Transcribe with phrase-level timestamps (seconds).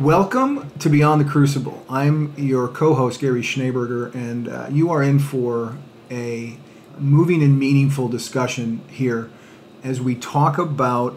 [0.00, 1.84] Welcome to Beyond the Crucible.
[1.90, 5.76] I'm your co host, Gary Schneeberger, and uh, you are in for
[6.08, 6.56] a
[6.98, 9.28] moving and meaningful discussion here
[9.82, 11.16] as we talk about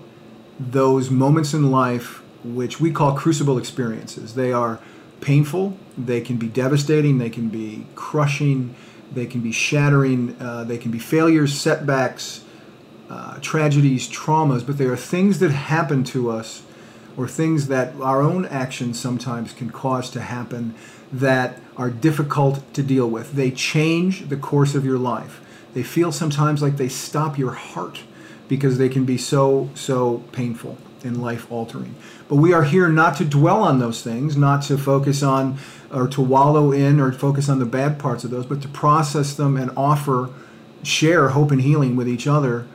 [0.59, 4.34] those moments in life which we call crucible experiences.
[4.34, 4.80] They are
[5.21, 8.73] painful, they can be devastating, they can be crushing,
[9.13, 12.43] they can be shattering, uh, they can be failures, setbacks,
[13.11, 16.63] uh, tragedies, traumas, but they are things that happen to us
[17.21, 20.73] or things that our own actions sometimes can cause to happen
[21.12, 23.34] that are difficult to deal with.
[23.34, 25.41] They change the course of your life.
[25.73, 28.02] They feel sometimes like they stop your heart
[28.48, 31.95] because they can be so, so painful and life altering.
[32.27, 35.57] But we are here not to dwell on those things, not to focus on
[35.91, 39.34] or to wallow in or focus on the bad parts of those, but to process
[39.34, 40.29] them and offer,
[40.84, 42.67] share hope and healing with each other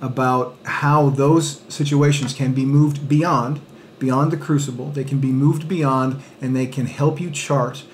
[0.00, 3.60] about how those situations can be moved beyond
[3.98, 4.90] beyond the crucible.
[4.90, 7.84] They can be moved beyond and they can help you chart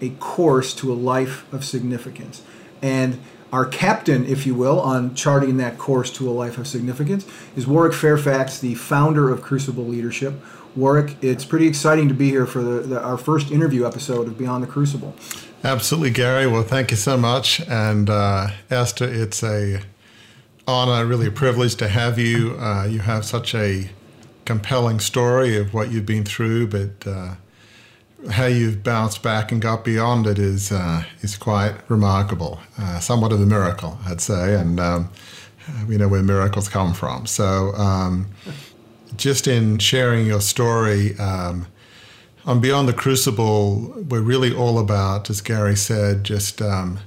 [0.00, 2.42] a course to a life of significance.
[2.82, 3.18] And
[3.52, 7.66] our captain, if you will, on charting that course to a life of significance is
[7.66, 10.34] Warwick Fairfax, the founder of Crucible Leadership.
[10.74, 14.36] Warwick, it's pretty exciting to be here for the, the, our first interview episode of
[14.36, 15.14] Beyond the Crucible.
[15.64, 16.46] Absolutely, Gary.
[16.46, 17.60] Well, thank you so much.
[17.66, 19.80] And uh, Esther, it's a
[20.68, 22.56] honor, really a privilege to have you.
[22.58, 23.88] Uh, you have such a
[24.46, 27.34] compelling story of what you've been through, but uh,
[28.30, 32.60] how you've bounced back and got beyond it is uh, is quite remarkable.
[32.78, 35.10] Uh, somewhat of a miracle, I'd say, and um,
[35.86, 37.26] we know where miracles come from.
[37.26, 38.28] So, um,
[39.16, 41.18] just in sharing your story.
[41.18, 41.66] Um,
[42.44, 47.00] on Beyond the Crucible, we're really all about, as Gary said, just um,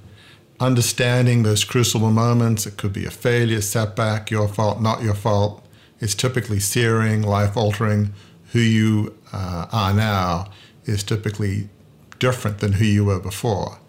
[0.59, 2.67] understanding those crucible moments.
[2.67, 5.58] It could be a failure, setback, your fault, not your fault
[5.99, 8.13] is typically searing, life altering.
[8.51, 10.49] Who you uh, are now
[10.85, 11.69] is typically
[12.17, 13.79] different than who you were before.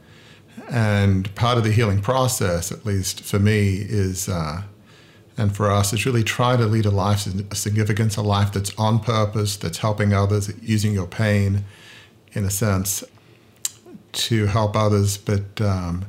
[0.69, 4.63] And part of the healing process, at least for me, is, uh,
[5.37, 8.75] and for us, is really try to lead a life of significance, a life that's
[8.79, 11.65] on purpose, that's helping others, using your pain,
[12.33, 13.03] in a sense,
[14.13, 16.05] to help others, but um,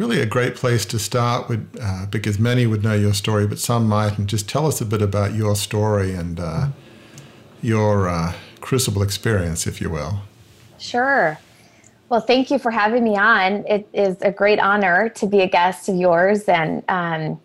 [0.00, 3.58] really a great place to start with, uh, because many would know your story, but
[3.58, 4.16] some might.
[4.16, 6.68] And just tell us a bit about your story and uh,
[7.60, 10.22] your uh, crucible experience, if you will.
[10.78, 11.38] Sure.
[12.08, 13.66] Well, thank you for having me on.
[13.68, 16.44] It is a great honor to be a guest of yours.
[16.44, 17.38] And um,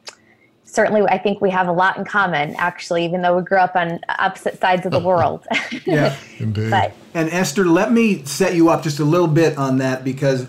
[0.64, 3.76] certainly, I think we have a lot in common, actually, even though we grew up
[3.76, 5.46] on opposite sides of the world.
[5.86, 6.70] yeah, indeed.
[6.70, 10.48] But, and Esther, let me set you up just a little bit on that because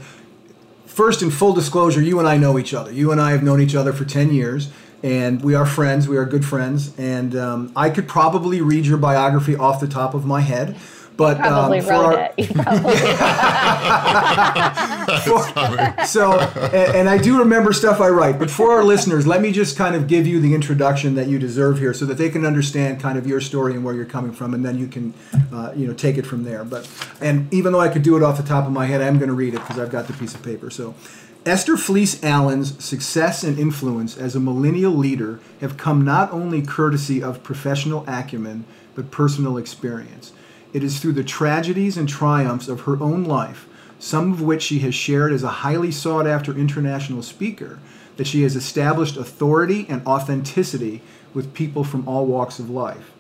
[0.97, 2.91] first, in full disclosure, you and I know each other.
[2.91, 4.71] You and I have known each other for 10 years,
[5.03, 6.09] and we are friends.
[6.09, 6.99] We are good friends.
[6.99, 10.75] And um, I could probably read your biography off the top of my head.
[11.17, 12.47] But probably um, wrote our, it.
[15.25, 15.43] for,
[16.07, 18.39] so, and, and, I do remember stuff I write.
[18.39, 21.39] But for our listeners, let me just kind of give you the introduction that you
[21.39, 24.33] deserve here, so that they can understand kind of your story and where you're coming
[24.33, 25.15] from, and then you can,
[25.53, 26.65] uh, you know, take it from there.
[26.65, 26.89] But
[27.21, 29.29] and even though I could do it off the top of my head, I'm going
[29.29, 30.71] to read it because I've got the piece of paper.
[30.71, 30.95] So.
[31.45, 37.23] Esther Fleece Allen's success and influence as a millennial leader have come not only courtesy
[37.23, 38.65] of professional acumen,
[38.97, 40.33] but personal experience.
[40.77, 43.67] It is through the tragedies and triumphs of her own life,
[43.99, 47.79] some of which she has shared as a highly sought after international speaker,
[48.19, 51.01] that she has established authority and authenticity
[51.33, 53.11] with people from all walks of life.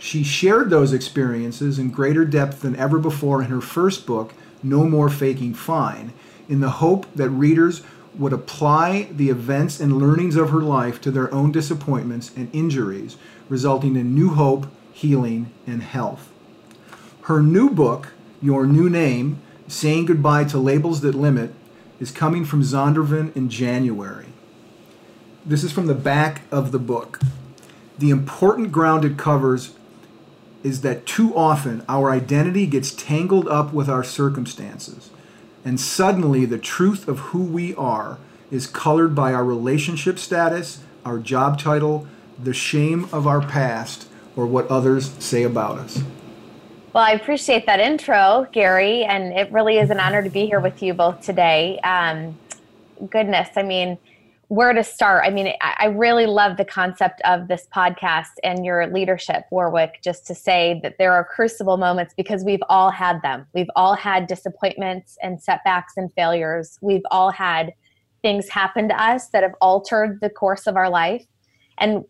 [0.00, 4.82] She shared those experiences in greater depth than ever before in her first book, No
[4.82, 6.12] More Faking Fine,
[6.48, 7.82] in the hope that readers
[8.18, 13.16] would apply the events and learnings of her life to their own disappointments and injuries,
[13.48, 16.29] resulting in new hope, healing, and health.
[17.30, 18.08] Her new book,
[18.42, 21.54] Your New Name Saying Goodbye to Labels That Limit,
[22.00, 24.26] is coming from Zondervan in January.
[25.46, 27.20] This is from the back of the book.
[27.96, 29.74] The important ground it covers
[30.64, 35.10] is that too often our identity gets tangled up with our circumstances,
[35.64, 38.18] and suddenly the truth of who we are
[38.50, 42.08] is colored by our relationship status, our job title,
[42.42, 46.02] the shame of our past, or what others say about us.
[46.92, 50.58] Well, I appreciate that intro, Gary, and it really is an honor to be here
[50.58, 51.78] with you both today.
[51.84, 52.36] Um,
[53.08, 53.96] goodness, I mean,
[54.48, 55.22] where to start?
[55.24, 60.26] I mean, I really love the concept of this podcast and your leadership, Warwick, just
[60.26, 63.46] to say that there are crucible moments because we've all had them.
[63.54, 66.76] We've all had disappointments and setbacks and failures.
[66.80, 67.72] We've all had
[68.20, 71.24] things happen to us that have altered the course of our life.
[71.78, 72.04] And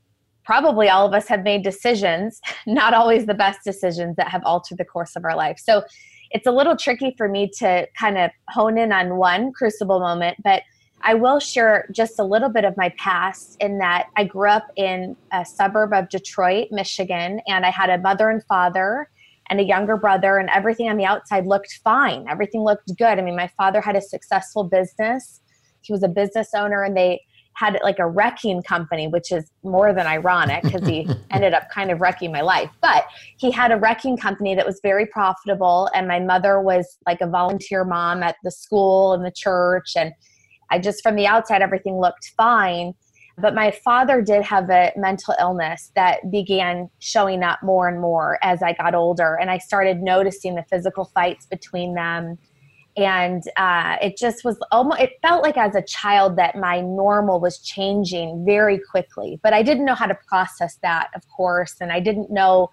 [0.51, 4.79] probably all of us have made decisions, not always the best decisions that have altered
[4.79, 5.61] the course of our life.
[5.61, 5.85] So
[6.33, 10.39] it's a little tricky for me to kind of hone in on one crucible moment,
[10.43, 10.65] but
[11.03, 14.67] I will share just a little bit of my past in that I grew up
[14.75, 19.09] in a suburb of Detroit, Michigan, and I had a mother and father
[19.51, 22.27] and a younger brother, and everything on the outside looked fine.
[22.29, 23.21] Everything looked good.
[23.21, 25.41] I mean, my father had a successful business,
[25.83, 27.21] he was a business owner, and they
[27.61, 31.91] had like a wrecking company, which is more than ironic because he ended up kind
[31.91, 32.71] of wrecking my life.
[32.81, 33.05] But
[33.37, 37.27] he had a wrecking company that was very profitable, and my mother was like a
[37.27, 39.93] volunteer mom at the school and the church.
[39.95, 40.13] And
[40.71, 42.95] I just, from the outside, everything looked fine.
[43.37, 48.39] But my father did have a mental illness that began showing up more and more
[48.43, 49.39] as I got older.
[49.39, 52.39] And I started noticing the physical fights between them
[52.97, 57.41] and uh, it just was almost it felt like as a child that my normal
[57.41, 61.93] was changing very quickly but i didn't know how to process that of course and
[61.93, 62.69] i didn't know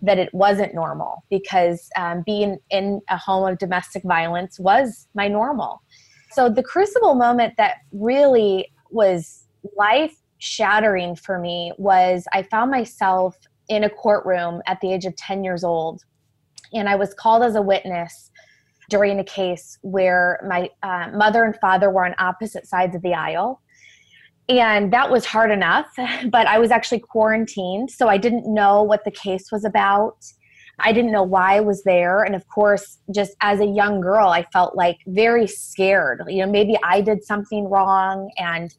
[0.00, 5.26] that it wasn't normal because um, being in a home of domestic violence was my
[5.28, 5.82] normal.
[6.30, 9.44] So the crucible moment that really was
[9.76, 13.36] life shattering for me was i found myself
[13.68, 16.04] in a courtroom at the age of 10 years old
[16.72, 18.27] and i was called as a witness
[18.88, 23.14] during a case where my uh, mother and father were on opposite sides of the
[23.14, 23.60] aisle.
[24.48, 25.88] And that was hard enough,
[26.30, 30.16] but I was actually quarantined, so I didn't know what the case was about.
[30.80, 32.22] I didn't know why I was there.
[32.22, 36.22] And of course, just as a young girl, I felt like very scared.
[36.28, 38.30] You know, maybe I did something wrong.
[38.38, 38.72] And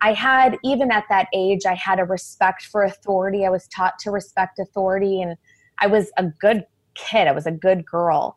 [0.00, 3.46] I had, even at that age, I had a respect for authority.
[3.46, 5.22] I was taught to respect authority.
[5.22, 5.36] And
[5.78, 6.64] I was a good
[6.96, 8.36] kid, I was a good girl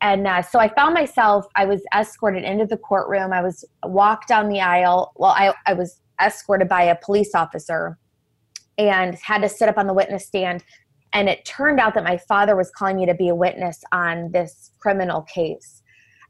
[0.00, 3.32] and uh, so I found myself, I was escorted into the courtroom.
[3.32, 5.12] I was walked down the aisle.
[5.16, 7.98] Well, I, I was escorted by a police officer
[8.76, 10.64] and had to sit up on the witness stand.
[11.12, 14.30] And it turned out that my father was calling me to be a witness on
[14.30, 15.82] this criminal case.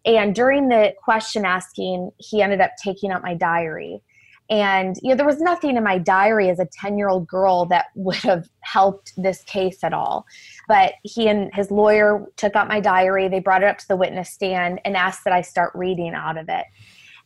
[0.05, 4.01] And during the question asking, he ended up taking out my diary.
[4.51, 7.67] And you know, there was nothing in my diary as a 10 year old girl
[7.67, 10.27] that would have helped this case at all.
[10.69, 13.97] But he and his lawyer took out my diary, they brought it up to the
[13.97, 16.65] witness stand and asked that I start reading out of it.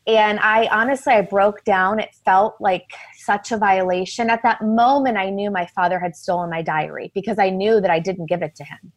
[0.04, 2.00] And I honestly, I broke down.
[2.00, 4.30] It felt like such a violation.
[4.30, 7.90] At that moment, I knew my father had stolen my diary because I knew that
[7.90, 8.92] I didn't give it to him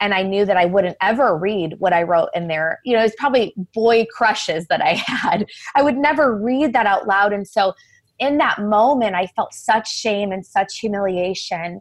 [0.00, 2.80] and I knew that I wouldn't ever read what I wrote in there.
[2.84, 5.46] You know, it's probably boy crushes that I had.
[5.76, 7.32] I would never read that out loud.
[7.32, 7.74] And so
[8.18, 11.80] in that moment, I felt such shame and such humiliation,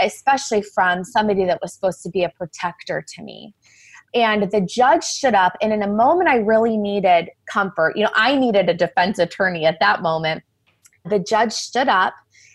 [0.00, 3.54] especially from somebody that was supposed to be a protector to me.
[4.12, 7.96] And the judge stood up, and in a moment, I really needed comfort.
[7.96, 10.42] You know, I needed a defense attorney at that moment.
[11.04, 12.14] The judge stood up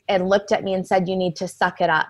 [0.10, 2.08] and looked at me and said, You need to suck it up.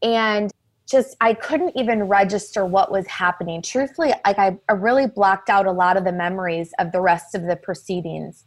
[0.00, 0.52] And
[0.88, 3.60] just I couldn't even register what was happening.
[3.62, 7.42] Truthfully, like I, really blocked out a lot of the memories of the rest of
[7.42, 8.44] the proceedings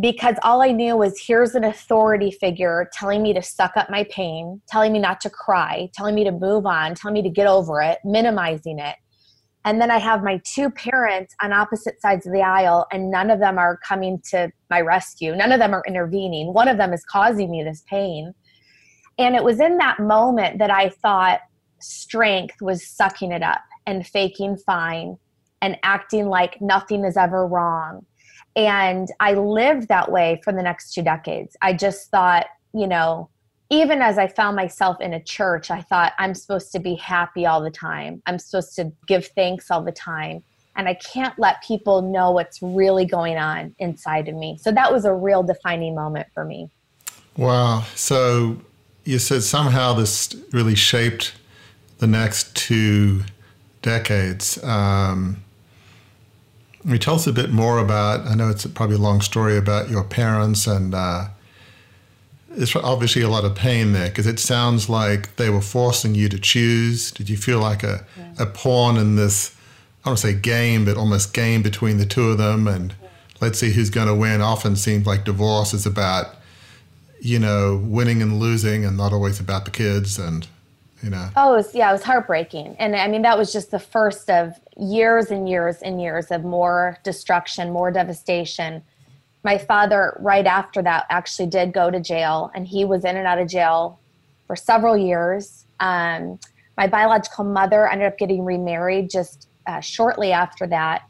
[0.00, 4.04] because all I knew was here's an authority figure telling me to suck up my
[4.10, 7.46] pain, telling me not to cry, telling me to move on, telling me to get
[7.46, 8.96] over it, minimizing it.
[9.64, 13.30] And then I have my two parents on opposite sides of the aisle, and none
[13.30, 15.34] of them are coming to my rescue.
[15.34, 16.52] None of them are intervening.
[16.52, 18.34] One of them is causing me this pain.
[19.18, 21.40] And it was in that moment that I thought,
[21.80, 25.18] strength was sucking it up and faking fine
[25.62, 28.04] and acting like nothing is ever wrong.
[28.56, 31.56] And I lived that way for the next two decades.
[31.62, 33.28] I just thought, you know,
[33.70, 37.44] even as I found myself in a church, I thought I'm supposed to be happy
[37.44, 38.22] all the time.
[38.26, 40.42] I'm supposed to give thanks all the time.
[40.76, 44.58] And I can't let people know what's really going on inside of me.
[44.60, 46.70] So that was a real defining moment for me.
[47.36, 47.84] Wow.
[47.94, 48.56] So
[49.04, 51.34] you said somehow this really shaped
[51.98, 53.22] the next two
[53.82, 54.62] decades.
[54.64, 55.42] Um,
[57.00, 58.26] tell us a bit more about.
[58.26, 61.28] I know it's probably a long story about your parents, and uh,
[62.52, 66.28] it's obviously a lot of pain there because it sounds like they were forcing you
[66.28, 67.10] to choose.
[67.10, 68.32] Did you feel like a, yeah.
[68.44, 69.54] a pawn in this?
[70.02, 72.94] I don't want to say game, but almost game between the two of them, and
[73.02, 73.08] yeah.
[73.40, 74.40] let's see who's going to win.
[74.40, 76.36] Often seems like divorce is about,
[77.20, 80.46] you know, winning and losing, and not always about the kids and
[81.02, 81.28] you know?
[81.36, 82.76] Oh it was, yeah it was heartbreaking.
[82.78, 86.44] And i mean that was just the first of years and years and years of
[86.44, 88.82] more destruction more devastation.
[89.44, 93.26] My father right after that actually did go to jail and he was in and
[93.26, 94.00] out of jail
[94.46, 95.66] for several years.
[95.80, 96.38] Um,
[96.76, 101.02] my biological mother ended up getting remarried just uh, shortly after that.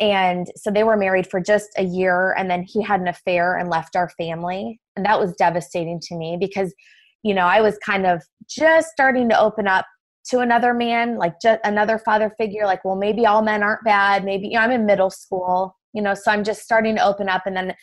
[0.00, 3.56] And so they were married for just a year and then he had an affair
[3.56, 4.80] and left our family.
[4.96, 6.74] And that was devastating to me because
[7.22, 9.86] you know, I was kind of just starting to open up
[10.30, 14.24] to another man, like just another father figure, like, well, maybe all men aren't bad.
[14.24, 17.28] Maybe, you know, I'm in middle school, you know, so I'm just starting to open
[17.28, 17.42] up.
[17.46, 17.74] And then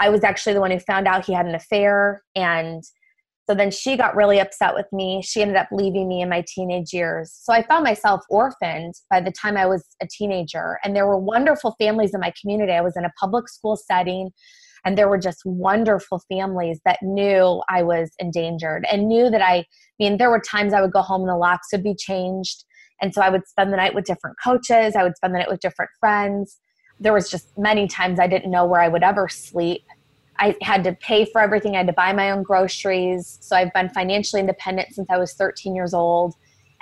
[0.00, 2.22] I was actually the one who found out he had an affair.
[2.34, 2.82] And
[3.48, 5.22] so then she got really upset with me.
[5.22, 7.32] She ended up leaving me in my teenage years.
[7.42, 10.78] So I found myself orphaned by the time I was a teenager.
[10.82, 12.72] And there were wonderful families in my community.
[12.72, 14.30] I was in a public school setting
[14.84, 19.56] and there were just wonderful families that knew I was endangered and knew that I,
[19.56, 19.66] I
[19.98, 22.64] mean, there were times I would go home and the locks would be changed.
[23.00, 25.50] And so I would spend the night with different coaches, I would spend the night
[25.50, 26.58] with different friends.
[27.00, 29.82] There was just many times I didn't know where I would ever sleep.
[30.38, 31.74] I had to pay for everything.
[31.74, 33.38] I had to buy my own groceries.
[33.40, 36.34] So I've been financially independent since I was 13 years old.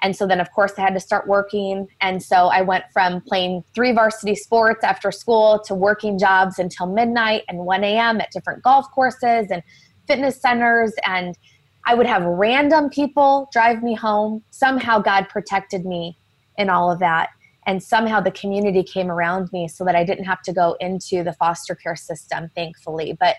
[0.03, 1.87] And so then, of course, I had to start working.
[2.01, 6.87] And so I went from playing three varsity sports after school to working jobs until
[6.87, 8.21] midnight and 1 a.m.
[8.21, 9.63] at different golf courses and
[10.09, 10.93] fitness centers.
[11.07, 11.39] And
[11.87, 14.43] I would have random people drive me home.
[14.51, 16.19] Somehow, God protected me
[16.59, 17.31] in all of that.
[17.65, 21.23] And somehow the community came around me so that I didn't have to go into
[21.23, 23.17] the foster care system, thankfully.
[23.19, 23.37] But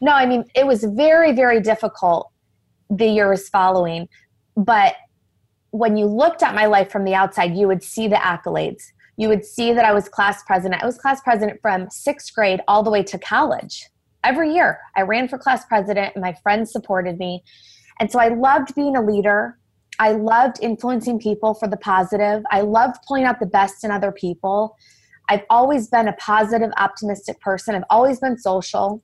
[0.00, 2.30] no, I mean, it was very, very difficult
[2.88, 4.08] the years following.
[4.56, 4.96] But
[5.76, 8.82] when you looked at my life from the outside, you would see the accolades.
[9.16, 10.82] You would see that I was class president.
[10.82, 13.88] I was class president from sixth grade all the way to college.
[14.24, 17.44] Every year, I ran for class president, and my friends supported me.
[18.00, 19.58] And so I loved being a leader.
[19.98, 22.42] I loved influencing people for the positive.
[22.50, 24.76] I loved pulling out the best in other people.
[25.28, 27.74] I've always been a positive, optimistic person.
[27.74, 29.02] I've always been social.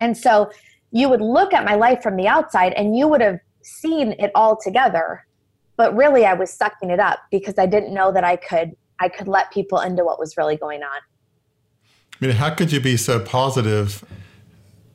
[0.00, 0.50] And so
[0.90, 4.30] you would look at my life from the outside and you would have seen it
[4.34, 5.25] all together
[5.76, 9.08] but really i was sucking it up because i didn't know that i could i
[9.08, 11.00] could let people into what was really going on.
[12.20, 14.04] I mean how could you be so positive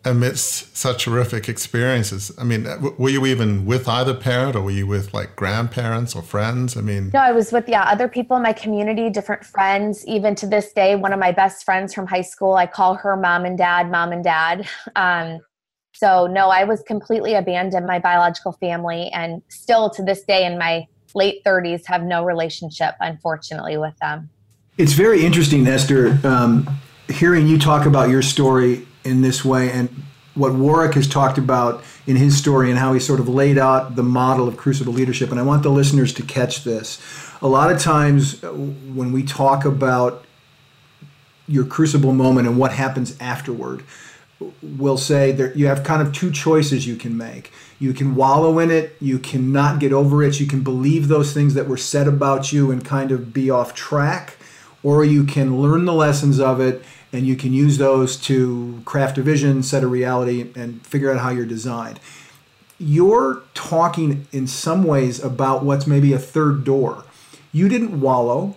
[0.03, 2.31] amidst such horrific experiences?
[2.37, 6.23] I mean were you even with either parent or were you with like grandparents or
[6.23, 6.75] friends?
[6.75, 10.05] I mean no i was with yeah other people in my community different friends.
[10.07, 13.15] Even to this day one of my best friends from high school i call her
[13.15, 14.67] mom and dad mom and dad.
[14.95, 15.39] Um,
[15.93, 20.57] so, no, I was completely abandoned my biological family, and still to this day in
[20.57, 24.29] my late 30s have no relationship, unfortunately, with them.
[24.77, 26.67] It's very interesting, Esther, um,
[27.09, 29.89] hearing you talk about your story in this way and
[30.33, 33.95] what Warwick has talked about in his story and how he sort of laid out
[33.95, 35.29] the model of crucible leadership.
[35.29, 37.01] And I want the listeners to catch this.
[37.41, 40.25] A lot of times uh, when we talk about
[41.47, 43.83] your crucible moment and what happens afterward,
[44.61, 47.51] will say that you have kind of two choices you can make.
[47.79, 51.53] You can wallow in it, you cannot get over it, you can believe those things
[51.55, 54.37] that were said about you and kind of be off track,
[54.83, 56.83] or you can learn the lessons of it
[57.13, 61.19] and you can use those to craft a vision, set a reality, and figure out
[61.19, 61.99] how you're designed.
[62.77, 67.03] You're talking in some ways about what's maybe a third door.
[67.51, 68.55] You didn't wallow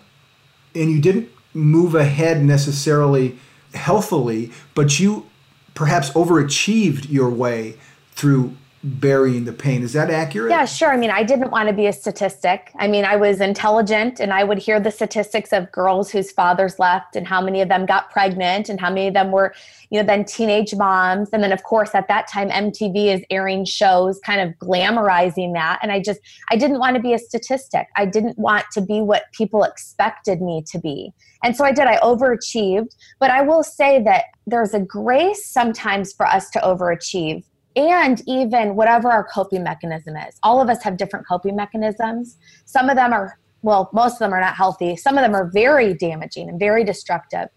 [0.74, 3.38] and you didn't move ahead necessarily
[3.74, 5.26] healthily, but you
[5.75, 7.76] perhaps overachieved your way
[8.12, 9.82] through burying the pain.
[9.82, 10.50] Is that accurate?
[10.50, 10.92] Yeah, sure.
[10.92, 12.70] I mean, I didn't want to be a statistic.
[12.76, 16.78] I mean, I was intelligent and I would hear the statistics of girls whose fathers
[16.78, 19.54] left and how many of them got pregnant and how many of them were,
[19.88, 21.30] you know, then teenage moms.
[21.32, 25.78] And then, of course, at that time, MTV is airing shows kind of glamorizing that.
[25.82, 27.88] And I just, I didn't want to be a statistic.
[27.96, 31.14] I didn't want to be what people expected me to be.
[31.42, 31.86] And so I did.
[31.86, 32.94] I overachieved.
[33.18, 37.44] But I will say that there's a grace sometimes for us to overachieve
[37.76, 40.38] and even whatever our coping mechanism is.
[40.43, 42.38] All of us have different coping mechanisms.
[42.64, 44.97] Some of them are, well, most of them are not healthy.
[44.97, 47.49] Some of them are very damaging and very destructive.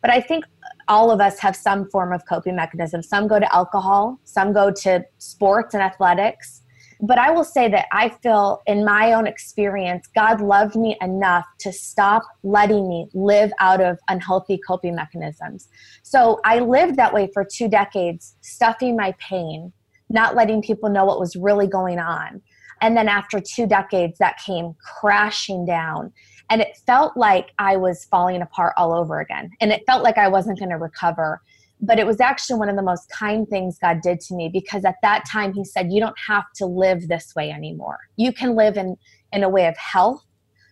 [0.00, 0.44] But I think
[0.86, 3.02] all of us have some form of coping mechanism.
[3.02, 6.62] Some go to alcohol, some go to sports and athletics,
[7.06, 11.44] but I will say that I feel in my own experience, God loved me enough
[11.60, 15.68] to stop letting me live out of unhealthy coping mechanisms.
[16.02, 19.72] So I lived that way for two decades, stuffing my pain,
[20.08, 22.40] not letting people know what was really going on.
[22.80, 26.12] And then after two decades, that came crashing down.
[26.50, 29.50] And it felt like I was falling apart all over again.
[29.60, 31.40] And it felt like I wasn't going to recover
[31.80, 34.84] but it was actually one of the most kind things God did to me because
[34.84, 37.98] at that time He said, You don't have to live this way anymore.
[38.16, 38.96] You can live in,
[39.32, 40.24] in a way of health.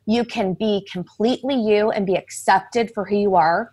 [0.06, 3.72] You can be completely you and be accepted for who you are.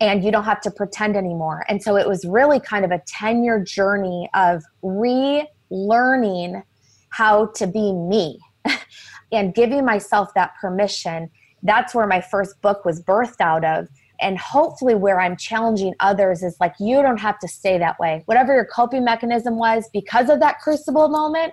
[0.00, 1.64] And you don't have to pretend anymore.
[1.68, 6.62] And so it was really kind of a 10 year journey of relearning
[7.10, 8.38] how to be me
[9.32, 11.30] and giving myself that permission.
[11.62, 13.88] That's where my first book was birthed out of
[14.20, 18.22] and hopefully where i'm challenging others is like you don't have to stay that way
[18.26, 21.52] whatever your coping mechanism was because of that crucible moment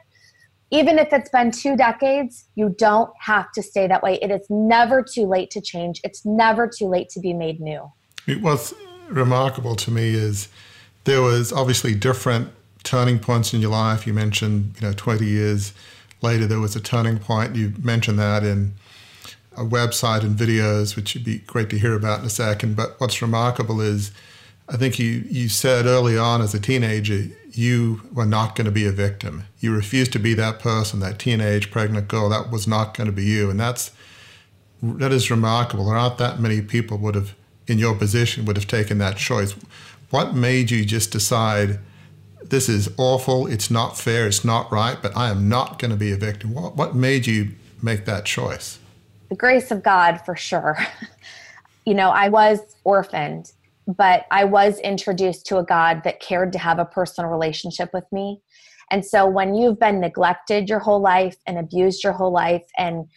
[0.74, 4.16] even if it's been two decades, you don't have to stay that way.
[4.24, 6.02] It is never too late to change.
[6.04, 7.92] It's never too late to be made new.
[8.26, 8.74] it was
[9.08, 10.48] remarkable to me is
[11.04, 12.50] there was obviously different
[12.84, 14.08] turning points in your life.
[14.08, 15.74] You mentioned, you know, 20 years
[16.24, 17.56] later there was a turning point.
[17.56, 18.74] You mentioned that in
[19.56, 22.76] a website and videos, which would be great to hear about in a second.
[22.76, 24.12] But what's remarkable is,
[24.70, 28.72] I think you you said early on as a teenager you were not going to
[28.72, 29.46] be a victim.
[29.60, 32.30] You refused to be that person, that teenage pregnant girl.
[32.30, 33.92] That was not going to be you, and that's
[34.82, 35.86] that is remarkable.
[35.86, 37.36] There aren't that many people would have
[37.68, 39.56] in your position would have taken that choice.
[40.10, 41.80] What made you just decide?
[42.44, 43.48] This is awful.
[43.48, 44.28] It's not fair.
[44.28, 44.98] It's not right.
[45.02, 46.54] But I am not going to be a victim.
[46.54, 48.80] What, what made you make that choice?
[49.34, 50.78] The grace of God for sure.
[51.86, 53.52] you know, I was orphaned,
[53.88, 58.04] but I was introduced to a God that cared to have a personal relationship with
[58.12, 58.42] me.
[58.92, 63.08] And so when you've been neglected your whole life and abused your whole life, and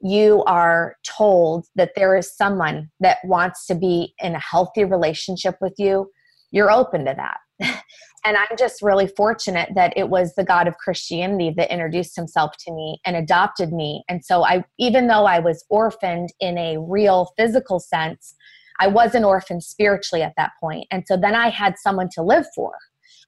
[0.00, 5.56] you are told that there is someone that wants to be in a healthy relationship
[5.60, 6.10] with you,
[6.52, 7.82] you're open to that.
[8.26, 12.56] And I'm just really fortunate that it was the God of Christianity that introduced himself
[12.66, 14.02] to me and adopted me.
[14.08, 18.34] And so I even though I was orphaned in a real physical sense,
[18.80, 20.88] I was an orphan spiritually at that point.
[20.90, 22.72] And so then I had someone to live for.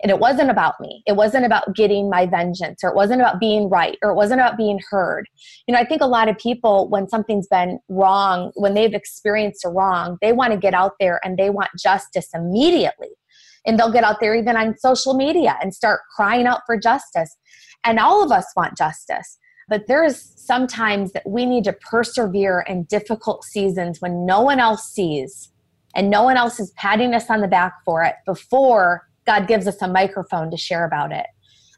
[0.03, 1.03] And it wasn't about me.
[1.07, 4.41] It wasn't about getting my vengeance or it wasn't about being right or it wasn't
[4.41, 5.29] about being heard.
[5.67, 9.65] You know, I think a lot of people, when something's been wrong, when they've experienced
[9.65, 13.11] a wrong, they want to get out there and they want justice immediately
[13.69, 17.37] and they'll get out there even on social media and start crying out for justice.
[17.85, 19.39] And all of us want justice.
[19.69, 24.85] But there's sometimes that we need to persevere in difficult seasons when no one else
[24.91, 25.53] sees
[25.95, 29.67] and no one else is patting us on the back for it before God gives
[29.67, 31.27] us a microphone to share about it.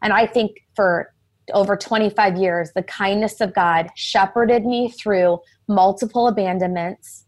[0.02, 1.12] And I think for
[1.52, 7.26] over 25 years, the kindness of God shepherded me through multiple abandonments,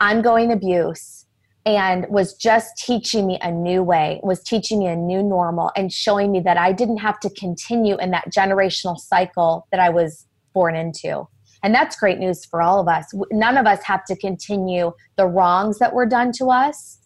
[0.00, 1.17] ongoing abuse,
[1.66, 5.92] and was just teaching me a new way, was teaching me a new normal, and
[5.92, 10.26] showing me that I didn't have to continue in that generational cycle that I was
[10.54, 11.28] born into.
[11.62, 13.12] And that's great news for all of us.
[13.32, 16.98] None of us have to continue the wrongs that were done to us,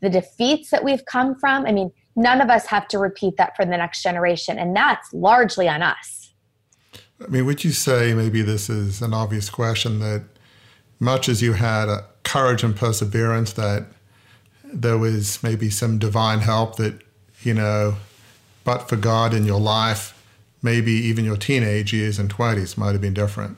[0.00, 1.66] the defeats that we've come from.
[1.66, 4.58] I mean, none of us have to repeat that for the next generation.
[4.58, 6.32] And that's largely on us.
[7.22, 10.24] I mean, would you say maybe this is an obvious question that
[11.00, 13.86] much as you had a courage and perseverance that
[14.72, 17.00] there was maybe some divine help that,
[17.42, 17.96] you know,
[18.64, 20.12] but for God in your life,
[20.62, 23.56] maybe even your teenage years and 20s might have been different.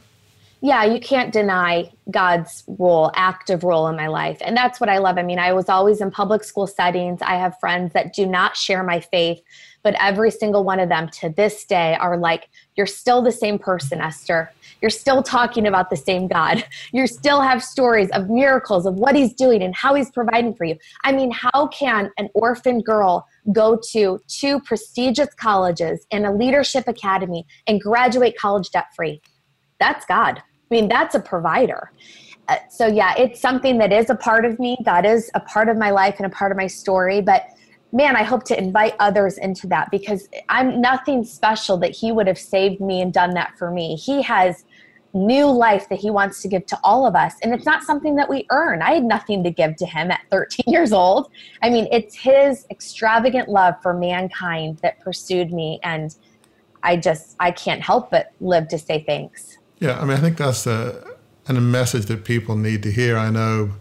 [0.60, 4.38] Yeah, you can't deny God's role, active role in my life.
[4.40, 5.16] And that's what I love.
[5.16, 7.22] I mean, I was always in public school settings.
[7.22, 9.40] I have friends that do not share my faith,
[9.84, 13.60] but every single one of them to this day are like, You're still the same
[13.60, 14.50] person, Esther.
[14.82, 16.64] You're still talking about the same God.
[16.92, 20.64] You still have stories of miracles of what He's doing and how He's providing for
[20.64, 20.76] you.
[21.04, 26.88] I mean, how can an orphan girl go to two prestigious colleges and a leadership
[26.88, 29.20] academy and graduate college debt free?
[29.78, 30.42] That's God.
[30.70, 31.92] I mean, that's a provider.
[32.48, 34.76] Uh, so, yeah, it's something that is a part of me.
[34.84, 37.20] God is a part of my life and a part of my story.
[37.20, 37.46] But
[37.92, 42.26] man, I hope to invite others into that because I'm nothing special that He would
[42.26, 43.96] have saved me and done that for me.
[43.96, 44.64] He has
[45.14, 47.34] new life that he wants to give to all of us.
[47.42, 48.82] And it's not something that we earn.
[48.82, 51.30] I had nothing to give to him at 13 years old.
[51.62, 55.80] I mean, it's his extravagant love for mankind that pursued me.
[55.82, 56.14] And
[56.82, 59.58] I just, I can't help but live to say thanks.
[59.80, 61.04] Yeah, I mean, I think that's a,
[61.46, 63.16] and a message that people need to hear.
[63.16, 63.72] I know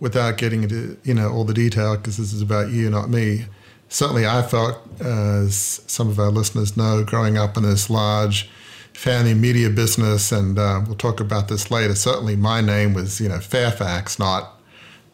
[0.00, 3.46] without getting into, you know, all the detail, because this is about you, not me.
[3.88, 8.48] Certainly, I felt, as some of our listeners know, growing up in this large,
[8.92, 11.94] family media business, and uh, we'll talk about this later.
[11.94, 14.60] Certainly, my name was, you know, Fairfax, not,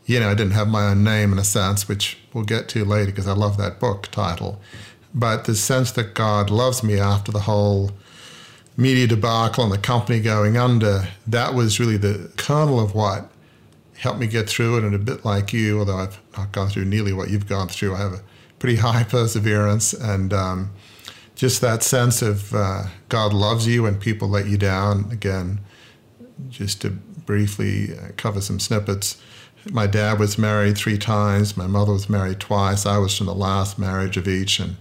[0.06, 2.84] you know, I didn't have my own name in a sense, which we'll get to
[2.84, 4.60] later because I love that book title.
[5.14, 7.90] But the sense that God loves me after the whole
[8.76, 13.30] media debacle and the company going under, that was really the kernel of what
[13.98, 14.84] helped me get through it.
[14.84, 17.94] And a bit like you, although I've not gone through nearly what you've gone through,
[17.94, 18.22] I have a
[18.58, 20.70] pretty high perseverance and um,
[21.34, 25.10] just that sense of uh, God loves you when people let you down.
[25.10, 25.60] Again,
[26.48, 29.20] just to briefly uh, cover some snippets.
[29.70, 31.56] My dad was married three times.
[31.56, 32.86] My mother was married twice.
[32.86, 34.60] I was from the last marriage of each.
[34.60, 34.76] And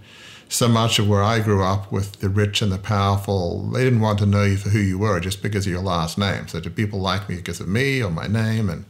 [0.48, 4.00] so much of where I grew up with the rich and the powerful, they didn't
[4.00, 6.48] want to know you for who you were just because of your last name.
[6.48, 8.70] So, do people like me because of me or my name?
[8.70, 8.84] And,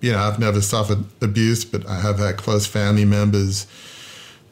[0.00, 3.66] you know, I've never suffered abuse, but I have had close family members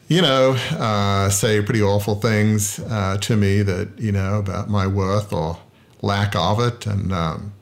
[0.07, 4.87] you know, uh, say pretty awful things uh, to me that, you know, about my
[4.87, 5.57] worth or
[6.01, 6.85] lack of it.
[6.85, 7.53] And um,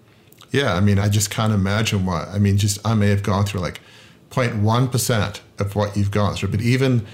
[0.51, 3.45] yeah, I mean, I just can't imagine what, I mean, just I may have gone
[3.45, 3.81] through like
[4.29, 7.05] 0.1% of what you've gone through, but even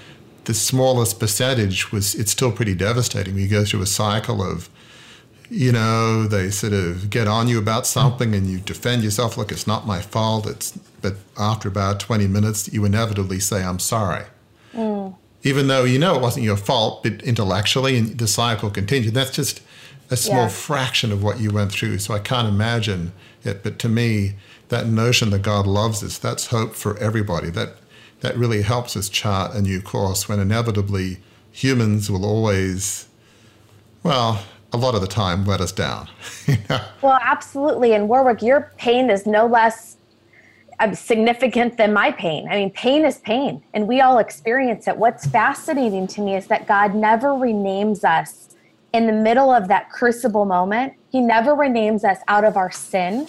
[0.44, 3.36] the smallest percentage was, it's still pretty devastating.
[3.36, 4.68] You go through a cycle of,
[5.50, 9.36] you know, they sort of get on you about something and you defend yourself.
[9.36, 10.46] Look, it's not my fault.
[10.46, 14.24] It's, but after about 20 minutes, you inevitably say, I'm sorry.
[14.74, 19.14] Mm even though you know it wasn't your fault, but intellectually, and the cycle continued.
[19.14, 19.60] That's just
[20.10, 20.48] a small yeah.
[20.48, 21.98] fraction of what you went through.
[21.98, 23.12] So I can't imagine
[23.44, 23.62] it.
[23.62, 24.34] But to me,
[24.68, 27.50] that notion that God loves us, that's hope for everybody.
[27.50, 27.76] That
[28.22, 31.18] that really helps us chart a new course when inevitably
[31.50, 33.08] humans will always,
[34.02, 36.08] well, a lot of the time let us down.
[37.02, 37.94] Well, absolutely.
[37.94, 39.96] And Warwick, your pain is no less
[40.78, 42.46] um, significant than my pain.
[42.48, 44.96] I mean, pain is pain, and we all experience it.
[44.96, 48.54] What's fascinating to me is that God never renames us
[48.92, 50.92] in the middle of that crucible moment.
[51.10, 53.26] He never renames us out of our sin,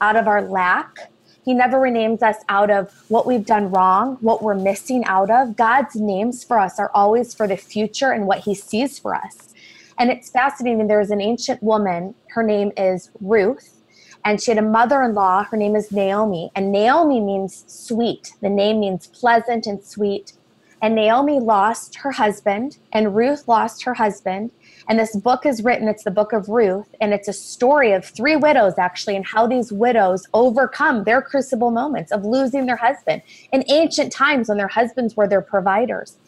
[0.00, 1.11] out of our lack.
[1.44, 5.56] He never renames us out of what we've done wrong, what we're missing out of.
[5.56, 9.52] God's names for us are always for the future and what He sees for us.
[9.98, 10.86] And it's fascinating.
[10.86, 13.78] There's an ancient woman, her name is Ruth.
[14.24, 15.44] And she had a mother-in-law.
[15.44, 16.52] Her name is naomi.
[16.54, 18.34] And naomi means sweet.
[18.40, 20.34] The name means pleasant and sweet.
[20.80, 24.52] And naomi lost her husband and ruth lost her husband
[24.88, 28.04] and this book is written it's the book of ruth and it's a story of
[28.04, 33.22] three widows actually and how these widows overcome their crucible moments of losing their husband
[33.52, 36.18] in ancient times when their husbands were their providers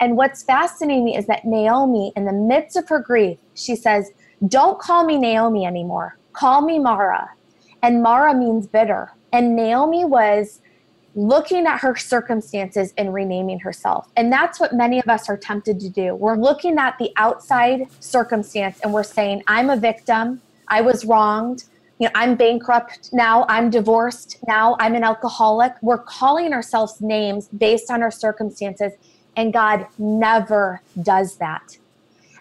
[0.00, 4.10] and what's fascinating is that naomi in the midst of her grief she says
[4.48, 7.30] don't call me naomi anymore Call me Mara.
[7.82, 9.12] And Mara means bitter.
[9.32, 10.60] And Naomi was
[11.14, 14.08] looking at her circumstances and renaming herself.
[14.16, 16.14] And that's what many of us are tempted to do.
[16.14, 20.40] We're looking at the outside circumstance and we're saying, I'm a victim.
[20.68, 21.64] I was wronged.
[21.98, 23.44] You know, I'm bankrupt now.
[23.48, 24.76] I'm divorced now.
[24.80, 25.74] I'm an alcoholic.
[25.82, 28.92] We're calling ourselves names based on our circumstances.
[29.36, 31.78] And God never does that.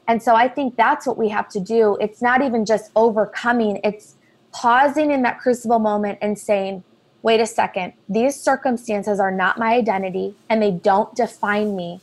[0.07, 1.97] And so I think that's what we have to do.
[2.01, 4.15] It's not even just overcoming, it's
[4.51, 6.83] pausing in that crucible moment and saying,
[7.23, 11.99] wait a second, these circumstances are not my identity and they don't define me.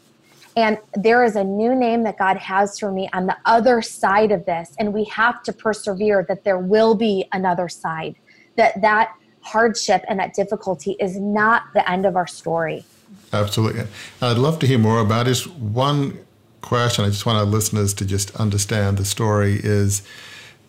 [0.56, 4.32] And there is a new name that God has for me on the other side
[4.32, 4.74] of this.
[4.78, 8.16] And we have to persevere that there will be another side,
[8.56, 12.84] that that hardship and that difficulty is not the end of our story.
[13.32, 13.86] Absolutely.
[14.20, 15.46] I'd love to hear more about this.
[15.46, 16.18] One
[16.60, 20.02] question I just want our listeners to just understand the story is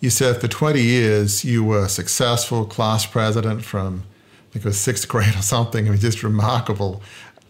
[0.02, 4.04] you said for 20 years you were successful class president from
[4.50, 5.86] I think it was sixth grade or something.
[5.86, 7.02] It was just remarkable.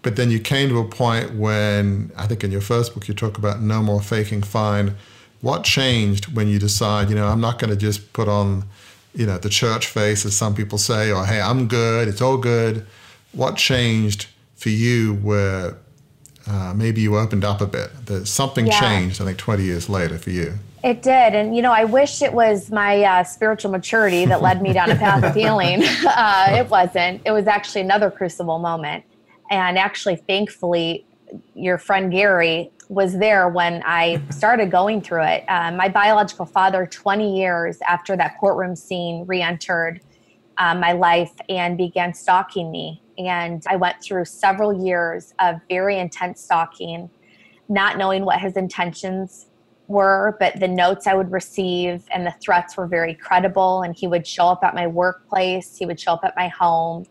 [0.02, 3.14] But then you came to a point when I think in your first book you
[3.14, 4.96] talk about no more faking fine.
[5.42, 8.66] What changed when you decide, you know, I'm not going to just put on,
[9.14, 12.38] you know, the church face as some people say, or hey, I'm good, it's all
[12.38, 12.86] good.
[13.32, 15.78] What changed for you where
[16.48, 17.92] uh, maybe you opened up a bit.
[18.06, 18.80] There's something yeah.
[18.80, 20.56] changed, I think, 20 years later for you.
[20.84, 21.36] It did.
[21.36, 24.92] And, you know, I wish it was my uh, spiritual maturity that led me down
[24.92, 25.84] a path of healing.
[26.10, 27.22] Uh, it wasn't.
[27.24, 29.04] It was actually another crucible moment.
[29.50, 31.06] And actually, thankfully,
[31.54, 35.46] your friend Gary was there when I started going through it.
[35.48, 40.02] Uh, my biological father, 20 years after that courtroom scene, re entered
[40.58, 46.00] uh, my life and began stalking me and I went through several years of very
[46.00, 47.10] intense stalking,
[47.68, 49.48] not knowing what his intentions
[49.90, 53.82] were, but the notes I would receive and the threats were very credible.
[53.82, 57.06] And he would show up at my workplace, he would show up at my home.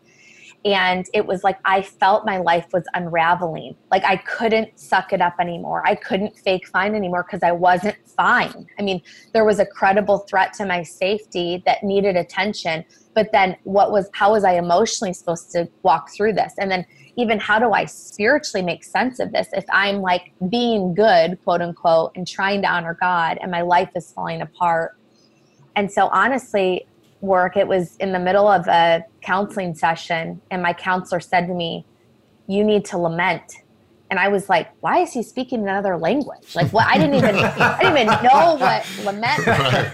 [0.65, 3.75] And it was like I felt my life was unraveling.
[3.91, 5.83] Like I couldn't suck it up anymore.
[5.85, 8.67] I couldn't fake fine anymore because I wasn't fine.
[8.77, 9.01] I mean,
[9.33, 12.83] there was a credible threat to my safety that needed attention,
[13.19, 16.85] but then what was how was i emotionally supposed to walk through this and then
[17.15, 21.61] even how do i spiritually make sense of this if i'm like being good quote
[21.61, 24.95] unquote and trying to honor god and my life is falling apart
[25.75, 26.85] and so honestly
[27.21, 31.85] Warwick was in the middle of a counseling session and my counselor said to me
[32.47, 33.57] you need to lament
[34.09, 36.55] and I was like, why is he speaking another language?
[36.55, 39.91] Like what I didn't even I didn't even know what lament was.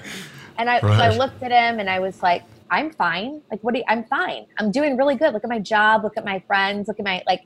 [0.57, 0.81] And I, right.
[0.81, 2.43] so I looked at him and I was like,
[2.75, 3.41] I'm fine.
[3.49, 4.47] Like, what do you, I'm fine.
[4.59, 5.31] I'm doing really good.
[5.33, 6.03] Look at my job.
[6.03, 6.89] Look at my friends.
[6.89, 7.43] Look at my, like,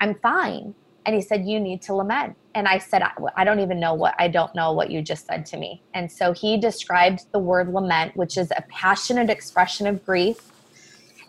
[0.00, 0.74] I'm fine.
[1.04, 2.36] And he said, You need to lament.
[2.54, 5.26] And I said, I, I don't even know what, I don't know what you just
[5.26, 5.82] said to me.
[5.92, 10.38] And so he described the word lament, which is a passionate expression of grief.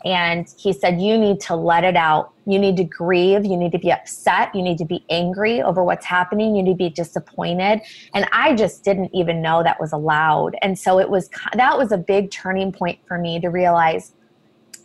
[0.08, 2.32] And he said, You need to let it out.
[2.46, 3.44] You need to grieve.
[3.44, 4.56] You need to be upset.
[4.56, 6.56] You need to be angry over what's happening.
[6.56, 7.82] You need to be disappointed.
[8.14, 10.56] And I just didn't even know that was allowed.
[10.62, 14.14] And so it was, that was a big turning point for me to realize,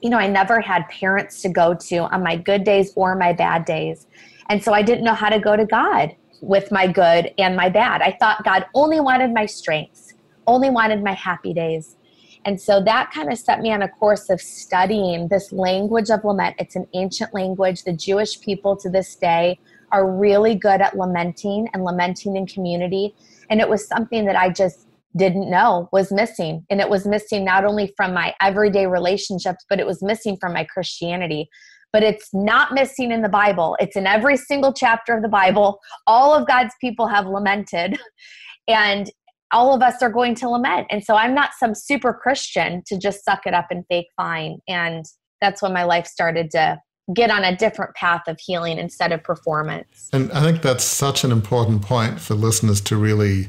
[0.01, 3.33] you know, I never had parents to go to on my good days or my
[3.33, 4.09] bad days.
[4.49, 7.69] And so I didn't know how to go to God with my good and my
[7.69, 8.03] bad.
[8.03, 10.15] I thought God only wanted my strengths,
[10.49, 11.95] only wanted my happy days.
[12.45, 16.25] And so that kind of set me on a course of studying this language of
[16.25, 16.57] lament.
[16.59, 17.85] It's an ancient language.
[17.85, 19.59] The Jewish people to this day
[19.93, 23.15] are really good at lamenting and lamenting in community.
[23.51, 26.65] And it was something that I just didn't know was missing.
[26.71, 30.55] And it was missing not only from my everyday relationships, but it was missing from
[30.55, 31.49] my Christianity.
[31.93, 33.77] But it's not missing in the Bible.
[33.79, 35.79] It's in every single chapter of the Bible.
[36.07, 37.99] All of God's people have lamented.
[38.69, 39.11] And
[39.53, 40.87] all of us are going to lament.
[40.91, 44.59] And so I'm not some super Christian to just suck it up and fake fine.
[44.69, 45.05] And
[45.41, 46.81] that's when my life started to
[47.15, 50.09] get on a different path of healing instead of performance.
[50.13, 53.49] And I think that's such an important point for listeners to really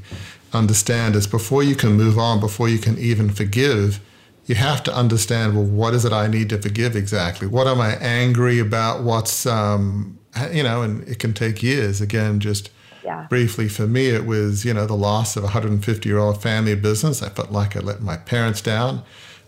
[0.53, 3.99] understand is before you can move on, before you can even forgive,
[4.45, 7.79] you have to understand well what is it i need to forgive exactly what am
[7.79, 10.19] i angry about what's um,
[10.51, 12.69] you know and it can take years again just
[13.03, 13.27] yeah.
[13.29, 16.75] briefly for me it was you know the loss of a 150 year old family
[16.75, 17.21] business.
[17.21, 19.03] I felt like i let my parents down.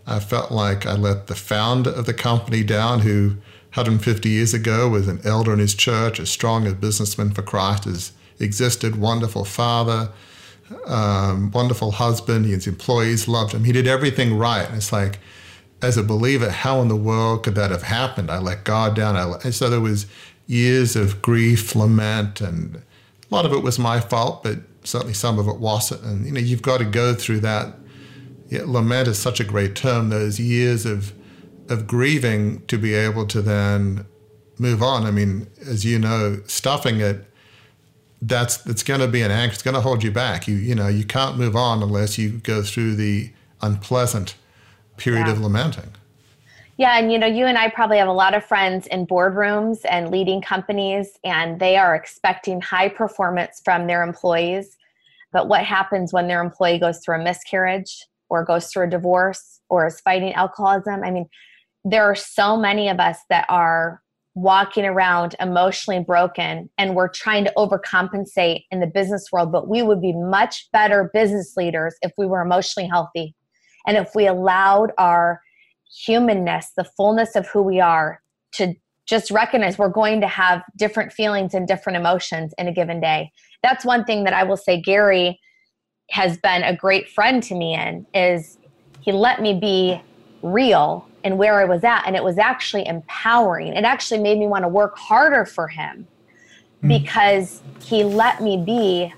[0.07, 3.37] I felt like i let the founder of the company down who
[3.73, 7.85] 150 years ago was an elder in his church as strong a businessman for christ
[7.85, 10.09] as existed wonderful father
[10.87, 12.45] um, wonderful husband.
[12.45, 13.63] His employees loved him.
[13.63, 14.67] He did everything right.
[14.67, 15.19] And it's like
[15.81, 18.31] as a believer how in the world could that have happened?
[18.31, 19.15] I let god down.
[19.15, 20.07] I let, so there was
[20.47, 22.81] years of grief lament and
[23.35, 26.03] a lot of it was my fault, but certainly some of it wasn't.
[26.03, 27.75] And you know, you've got to go through that.
[28.49, 30.09] Yeah, lament is such a great term.
[30.09, 31.13] Those years of
[31.67, 34.05] of grieving to be able to then
[34.57, 35.05] move on.
[35.05, 37.25] I mean, as you know, stuffing it
[38.21, 39.53] that's it's going to be an anchor.
[39.53, 40.47] It's going to hold you back.
[40.47, 44.35] You you know you can't move on unless you go through the unpleasant
[44.97, 45.33] period yeah.
[45.33, 45.91] of lamenting.
[46.77, 49.79] Yeah, and you know, you and I probably have a lot of friends in boardrooms
[49.89, 54.75] and leading companies, and they are expecting high performance from their employees.
[55.31, 59.61] But what happens when their employee goes through a miscarriage or goes through a divorce
[59.69, 61.01] or is fighting alcoholism?
[61.03, 61.29] I mean,
[61.85, 64.01] there are so many of us that are
[64.33, 69.81] walking around emotionally broken and we're trying to overcompensate in the business world, but we
[69.81, 73.33] would be much better business leaders if we were emotionally healthy
[73.87, 75.41] and if we allowed our
[75.95, 78.21] humanness, the fullness of who we are,
[78.53, 78.73] to
[79.05, 83.31] just recognize we're going to have different feelings and different emotions in a given day.
[83.61, 85.39] That's one thing that I will say Gary
[86.11, 88.57] has been a great friend to me in is
[89.01, 90.01] he let me be
[90.41, 93.73] real and where I was at and it was actually empowering.
[93.73, 96.07] It actually made me want to work harder for him
[96.83, 96.87] mm.
[96.87, 99.13] because he let me be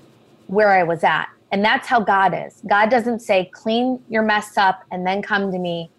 [0.46, 1.28] where I was at.
[1.50, 2.62] And that's how God is.
[2.68, 5.90] God doesn't say clean your mess up and then come to me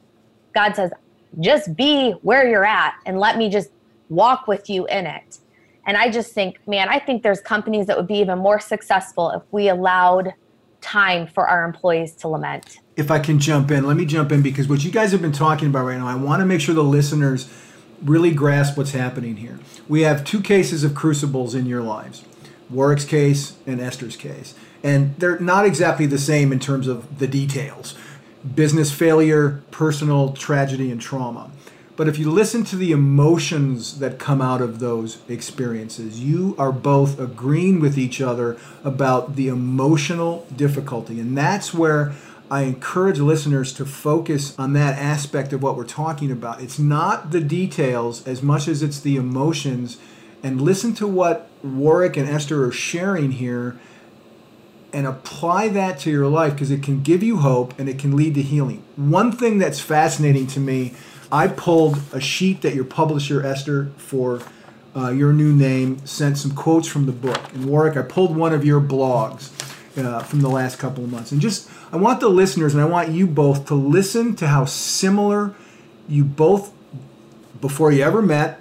[0.60, 0.92] God says,
[1.40, 3.70] just be where you're at and let me just
[4.10, 5.38] walk with you in it.
[5.86, 9.32] And I just think, man, I think there's companies that would be even more successful
[9.32, 10.34] if we allowed
[10.82, 12.80] time for our employees to lament.
[12.98, 15.32] If I can jump in, let me jump in because what you guys have been
[15.32, 17.50] talking about right now, I want to make sure the listeners
[18.04, 19.60] really grasp what's happening here.
[19.88, 22.26] We have two cases of crucibles in your lives
[22.70, 24.56] Warwick's case and Esther's case.
[24.84, 27.96] And they're not exactly the same in terms of the details
[28.56, 31.52] business failure, personal tragedy, and trauma.
[32.00, 36.72] But if you listen to the emotions that come out of those experiences, you are
[36.72, 41.20] both agreeing with each other about the emotional difficulty.
[41.20, 42.14] And that's where
[42.50, 46.62] I encourage listeners to focus on that aspect of what we're talking about.
[46.62, 49.98] It's not the details as much as it's the emotions.
[50.42, 53.78] And listen to what Warwick and Esther are sharing here
[54.92, 58.16] and apply that to your life because it can give you hope and it can
[58.16, 58.84] lead to healing.
[58.96, 60.94] One thing that's fascinating to me,
[61.32, 64.42] I pulled a sheet that your publisher, Esther, for
[64.96, 67.54] uh, your new name, sent some quotes from the book.
[67.54, 69.52] And Warwick, I pulled one of your blogs
[69.98, 71.32] uh, from the last couple of months.
[71.32, 74.66] And just, I want the listeners and I want you both to listen to how
[74.66, 75.54] similar
[76.08, 76.74] you both,
[77.62, 78.60] before you ever met,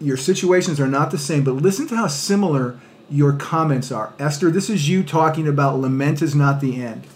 [0.00, 2.78] your situations are not the same, but listen to how similar
[3.10, 4.12] your comments are.
[4.18, 7.06] Esther, this is you talking about lament is not the end.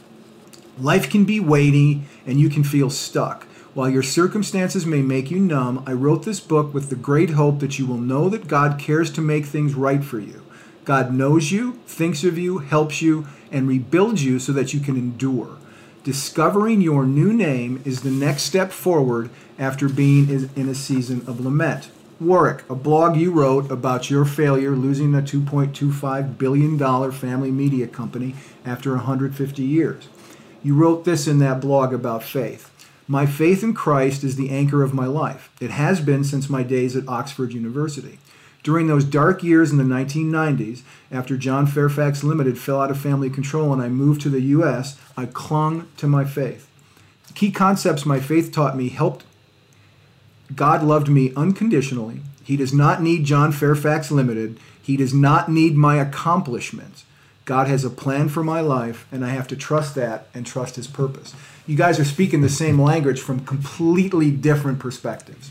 [0.78, 3.44] Life can be weighty and you can feel stuck.
[3.74, 7.60] While your circumstances may make you numb, I wrote this book with the great hope
[7.60, 10.42] that you will know that God cares to make things right for you.
[10.84, 14.96] God knows you, thinks of you, helps you, and rebuilds you so that you can
[14.96, 15.58] endure.
[16.02, 21.40] Discovering your new name is the next step forward after being in a season of
[21.40, 21.90] lament.
[22.20, 28.34] Warwick, a blog you wrote about your failure losing a $2.25 billion family media company
[28.64, 30.08] after 150 years.
[30.64, 32.72] You wrote this in that blog about faith.
[33.06, 35.48] My faith in Christ is the anchor of my life.
[35.60, 38.18] It has been since my days at Oxford University.
[38.64, 43.30] During those dark years in the 1990s, after John Fairfax Limited fell out of family
[43.30, 46.68] control and I moved to the U.S., I clung to my faith.
[47.28, 49.22] The key concepts my faith taught me helped.
[50.54, 52.20] God loved me unconditionally.
[52.42, 54.58] He does not need John Fairfax Limited.
[54.80, 57.04] He does not need my accomplishments.
[57.44, 60.76] God has a plan for my life, and I have to trust that and trust
[60.76, 61.34] His purpose.
[61.66, 65.50] You guys are speaking the same language from completely different perspectives.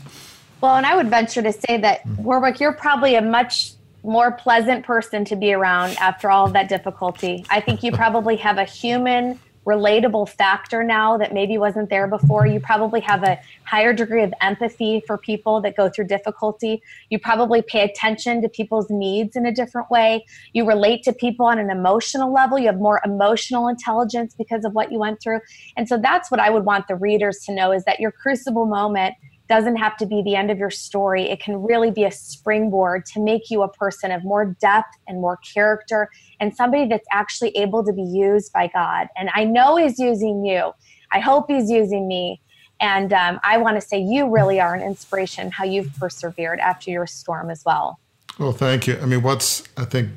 [0.60, 2.22] Well, and I would venture to say that mm-hmm.
[2.22, 6.68] Warwick, you're probably a much more pleasant person to be around after all of that
[6.68, 7.44] difficulty.
[7.50, 12.46] I think you probably have a human relatable factor now that maybe wasn't there before.
[12.46, 16.82] You probably have a higher degree of empathy for people that go through difficulty.
[17.10, 20.24] You probably pay attention to people's needs in a different way.
[20.54, 22.58] You relate to people on an emotional level.
[22.58, 25.40] You have more emotional intelligence because of what you went through.
[25.76, 28.64] And so that's what I would want the readers to know is that your crucible
[28.64, 29.14] moment
[29.48, 31.30] doesn't have to be the end of your story.
[31.30, 35.20] It can really be a springboard to make you a person of more depth and
[35.20, 39.08] more character and somebody that's actually able to be used by God.
[39.16, 40.72] And I know He's using you.
[41.12, 42.40] I hope He's using me.
[42.80, 46.90] And um, I want to say you really are an inspiration how you've persevered after
[46.90, 47.98] your storm as well.
[48.38, 48.98] Well, thank you.
[49.02, 50.10] I mean, what's, I think,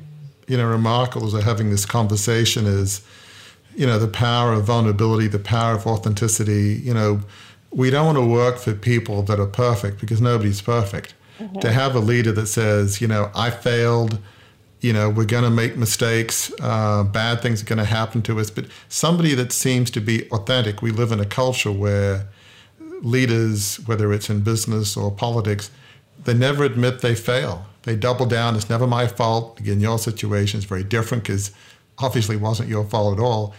[0.46, 3.04] you know, remarkable as we're having this conversation is,
[3.74, 7.22] you know, the power of vulnerability, the power of authenticity, you know,
[7.72, 11.14] we don't want to work for people that are perfect because nobody's perfect.
[11.38, 11.60] Mm-hmm.
[11.60, 14.18] To have a leader that says, you know, I failed,
[14.80, 18.38] you know, we're going to make mistakes, uh, bad things are going to happen to
[18.38, 20.82] us, but somebody that seems to be authentic.
[20.82, 22.28] We live in a culture where
[23.00, 25.70] leaders, whether it's in business or politics,
[26.24, 27.66] they never admit they fail.
[27.84, 28.54] They double down.
[28.54, 29.58] It's never my fault.
[29.58, 31.50] Again, your situation is very different because
[31.98, 33.54] obviously it wasn't your fault at all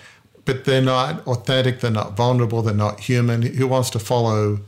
[0.45, 3.41] but they're not authentic, they're not vulnerable, they're not human.
[3.41, 4.60] Who wants to follow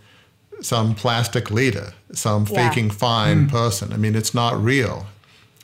[0.62, 2.70] some plastic leader, some yeah.
[2.70, 3.52] faking fine mm.
[3.52, 3.92] person?
[3.92, 5.08] I mean, it's not real.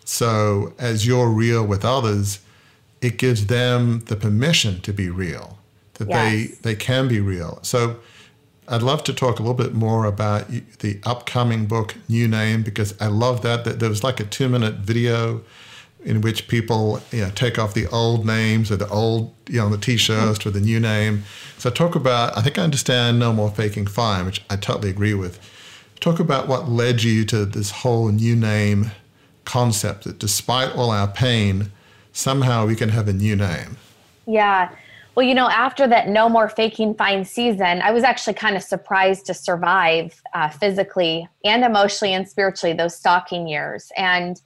[0.03, 2.39] So, as you're real with others,
[3.01, 5.57] it gives them the permission to be real,
[5.93, 6.31] that yes.
[6.31, 7.59] they, they can be real.
[7.61, 7.97] So,
[8.67, 10.47] I'd love to talk a little bit more about
[10.79, 13.79] the upcoming book, New Name, because I love that.
[13.79, 15.41] There was like a two minute video
[16.03, 19.69] in which people you know, take off the old names or the old, you know,
[19.69, 20.49] the t-shirts mm-hmm.
[20.49, 21.23] with the new name.
[21.57, 25.13] So talk about, I think I understand No More Faking Fine, which I totally agree
[25.13, 25.39] with.
[25.99, 28.91] Talk about what led you to this whole new name
[29.45, 31.71] concept that despite all our pain,
[32.13, 33.77] somehow we can have a new name.
[34.25, 34.69] Yeah.
[35.13, 38.63] Well, you know, after that No More Faking Fine season, I was actually kind of
[38.63, 43.91] surprised to survive uh, physically and emotionally and spiritually those stalking years.
[43.97, 44.41] And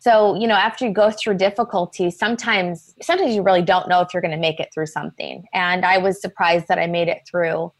[0.00, 4.08] so, you know, after you go through difficulties, sometimes sometimes you really don't know if
[4.14, 5.44] you're going to make it through something.
[5.52, 7.70] And I was surprised that I made it through.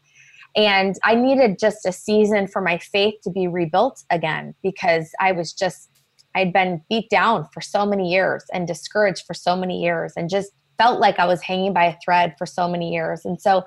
[0.55, 5.31] And I needed just a season for my faith to be rebuilt again because I
[5.31, 5.89] was just
[6.35, 10.29] I'd been beat down for so many years and discouraged for so many years and
[10.29, 13.25] just felt like I was hanging by a thread for so many years.
[13.25, 13.65] And so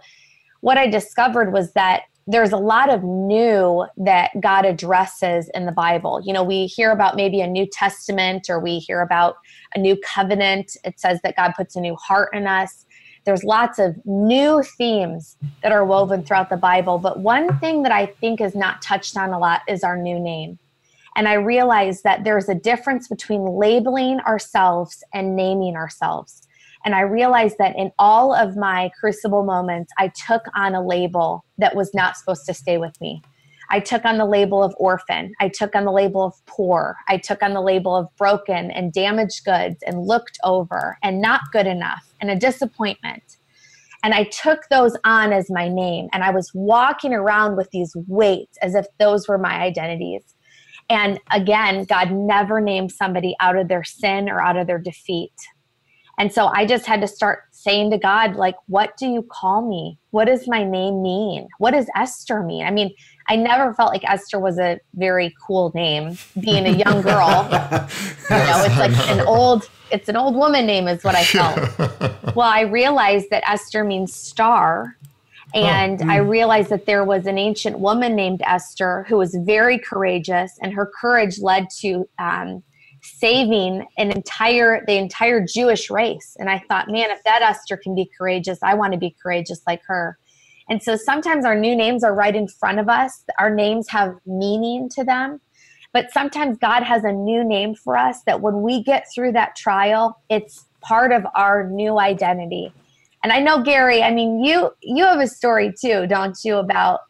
[0.61, 5.73] what I discovered was that there's a lot of new that God addresses in the
[5.73, 6.21] Bible.
[6.25, 9.37] You know, we hear about maybe a New Testament or we hear about
[9.75, 10.77] a new covenant.
[10.85, 12.87] It says that God puts a new heart in us.
[13.25, 16.99] There's lots of new themes that are woven throughout the Bible.
[16.99, 20.19] But one thing that I think is not touched on a lot is our new
[20.19, 20.59] name.
[21.17, 26.44] And I realize that there's a difference between labeling ourselves and naming ourselves.
[26.85, 31.45] And I realized that in all of my crucible moments, I took on a label
[31.59, 33.23] that was not supposed to stay with me.
[33.71, 35.33] I took on the label of orphan.
[35.41, 36.97] I took on the label of poor.
[37.09, 41.41] I took on the label of broken and damaged goods and looked over and not
[41.53, 43.23] good enough and a disappointment.
[44.03, 46.09] And I took those on as my name.
[46.13, 50.23] And I was walking around with these weights as if those were my identities.
[50.91, 55.33] And again, God never named somebody out of their sin or out of their defeat.
[56.19, 59.69] And so I just had to start saying to God, like, what do you call
[59.69, 59.99] me?
[60.11, 61.49] What does my name mean?
[61.59, 62.65] What does Esther mean?
[62.65, 62.95] I mean,
[63.29, 67.49] I never felt like Esther was a very cool name, being a young girl.
[67.51, 72.37] you know, it's like an old, it's an old woman name, is what I felt.
[72.37, 74.97] well, I realized that Esther means star.
[75.55, 76.11] And oh, mm.
[76.11, 80.73] I realized that there was an ancient woman named Esther who was very courageous, and
[80.73, 82.63] her courage led to um,
[83.05, 86.37] saving an entire the entire Jewish race.
[86.39, 89.61] And I thought, man, if that Esther can be courageous, I want to be courageous
[89.67, 90.19] like her.
[90.69, 93.25] And so sometimes our new names are right in front of us.
[93.39, 95.41] Our names have meaning to them.
[95.93, 99.55] But sometimes God has a new name for us that when we get through that
[99.55, 102.73] trial, it's part of our new identity.
[103.23, 107.01] And I know Gary, I mean you you have a story too, don't you, about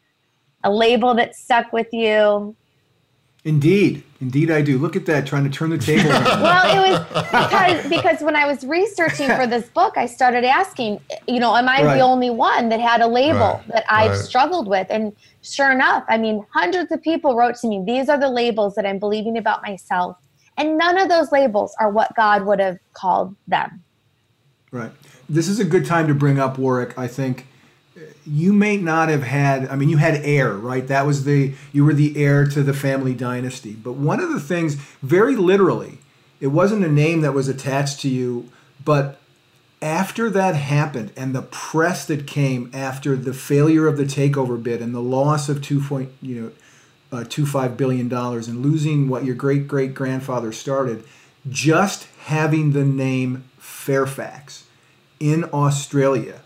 [0.65, 2.55] a label that stuck with you
[3.47, 4.79] Indeed, indeed, I do.
[4.79, 6.09] Look at that, trying to turn the table.
[6.11, 10.99] well, it was because because when I was researching for this book, I started asking,
[11.29, 11.95] you know, am I right.
[11.97, 13.69] the only one that had a label right.
[13.69, 14.19] that I've right.
[14.19, 14.87] struggled with?
[14.89, 18.77] And sure enough, I mean, hundreds of people wrote to me, these are the labels
[18.77, 20.17] that I'm believing about myself,
[20.57, 23.85] and none of those labels are what God would have called them.
[24.71, 24.91] Right.
[25.29, 26.99] This is a good time to bring up Warwick.
[26.99, 27.47] I think
[28.27, 30.87] you may not have had i mean you had heir right?
[30.89, 33.73] That was the you were the heir to the family dynasty.
[33.73, 35.99] But one of the things very literally
[36.41, 38.51] it wasn't a name that was attached to you
[38.85, 39.21] but
[39.81, 44.81] after that happened and the press that came after the failure of the takeover bid
[44.81, 49.25] and the loss of 2 point you know uh, 25 billion dollars and losing what
[49.25, 51.05] your great great grandfather started
[51.49, 54.65] just having the name fairfax
[55.21, 56.41] in australia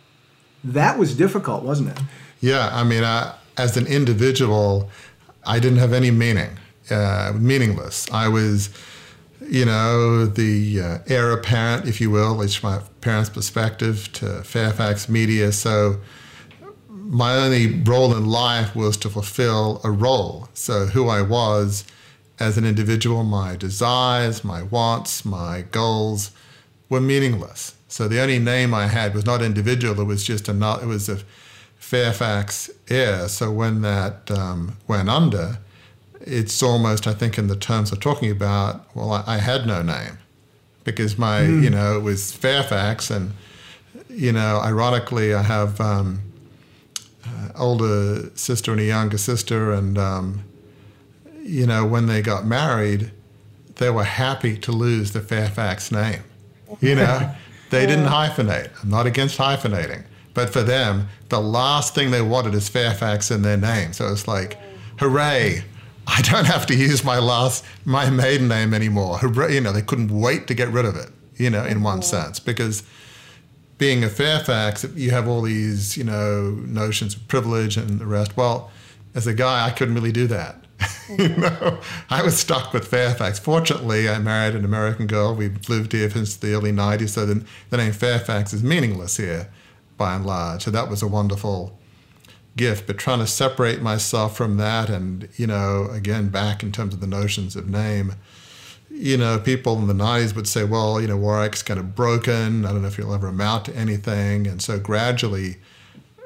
[0.65, 1.99] that was difficult, wasn't it?
[2.41, 4.91] Yeah, I mean, uh, as an individual,
[5.45, 6.59] I didn't have any meaning,
[6.91, 8.11] uh, meaningless.
[8.11, 8.71] I was,
[9.41, 14.13] you know, the uh, heir apparent, if you will, at least from my parents' perspective,
[14.15, 15.53] to Fairfax Media.
[15.53, 16.01] So
[16.91, 20.49] my only role in life was to fulfill a role.
[20.55, 21.85] So who I was
[22.39, 26.31] as an individual, my desires, my wants, my goals
[26.89, 27.75] were meaningless.
[27.89, 31.09] So the only name I had was not individual; it was just a it was
[31.09, 31.21] a
[31.79, 33.29] Fairfax heir.
[33.29, 35.59] So when that um, went under,
[36.21, 38.95] it's almost I think in the terms of talking about.
[38.95, 40.19] Well, I, I had no name
[40.85, 41.63] because my mm.
[41.63, 43.33] you know it was Fairfax, and
[44.11, 46.21] you know ironically I have um,
[47.25, 50.45] uh, older sister and a younger sister, and um,
[51.43, 53.13] you know when they got married,
[53.77, 56.23] they were happy to lose the Fairfax name.
[56.83, 57.35] You know.
[57.71, 58.71] They didn't hyphenate.
[58.83, 60.05] I'm not against hyphenating.
[60.35, 63.93] But for them, the last thing they wanted is Fairfax in their name.
[63.93, 64.57] So it's like,
[64.99, 65.65] hooray,
[66.07, 69.19] I don't have to use my last, my maiden name anymore.
[69.19, 72.03] Hooray, you know, they couldn't wait to get rid of it, you know, in one
[72.03, 72.39] sense.
[72.39, 72.83] Because
[73.79, 78.37] being a Fairfax, you have all these, you know, notions of privilege and the rest.
[78.37, 78.71] Well,
[79.15, 80.65] as a guy, I couldn't really do that.
[81.19, 83.39] you know, I was stuck with Fairfax.
[83.39, 85.35] Fortunately, I married an American girl.
[85.35, 89.51] We've lived here since the early 90s, so the, the name Fairfax is meaningless here
[89.97, 90.65] by and large.
[90.65, 91.79] So that was a wonderful
[92.57, 92.87] gift.
[92.87, 97.01] But trying to separate myself from that and, you know, again, back in terms of
[97.01, 98.15] the notions of name,
[98.91, 102.65] you know, people in the 90s would say, well, you know, Warwick's kind of broken.
[102.65, 104.47] I don't know if you'll ever amount to anything.
[104.47, 105.57] And so gradually,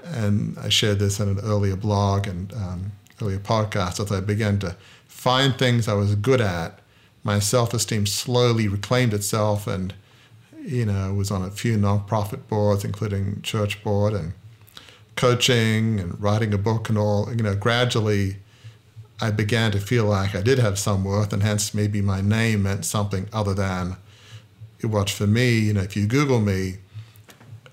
[0.05, 2.93] and I shared this in an earlier blog and um,
[3.23, 6.81] earlier podcast, as I began to find things I was good at,
[7.23, 9.95] my self-esteem slowly reclaimed itself and
[10.61, 14.33] you know was on a few nonprofit boards including church board and
[15.17, 17.29] coaching and writing a book and all.
[17.31, 18.37] You know gradually
[19.21, 22.65] i began to feel like i did have some worth and hence maybe my name
[22.65, 23.97] meant something other than
[24.83, 25.61] what for me.
[25.61, 26.79] You know if you google me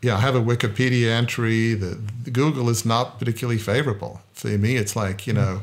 [0.01, 4.95] yeah i have a wikipedia entry that google is not particularly favorable for me, it's
[4.95, 5.61] like, you know,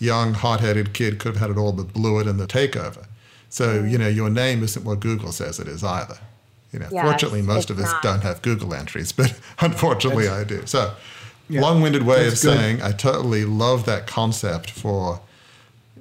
[0.00, 3.06] young, hot headed kid could have had it all but blew it in the takeover.
[3.48, 6.18] So, you know, your name isn't what Google says it is either.
[6.72, 8.02] You know, yes, fortunately, most of us not.
[8.02, 10.66] don't have Google entries, but unfortunately, that's, I do.
[10.66, 10.94] So,
[11.48, 12.38] yeah, long-winded way of good.
[12.38, 15.20] saying I totally love that concept for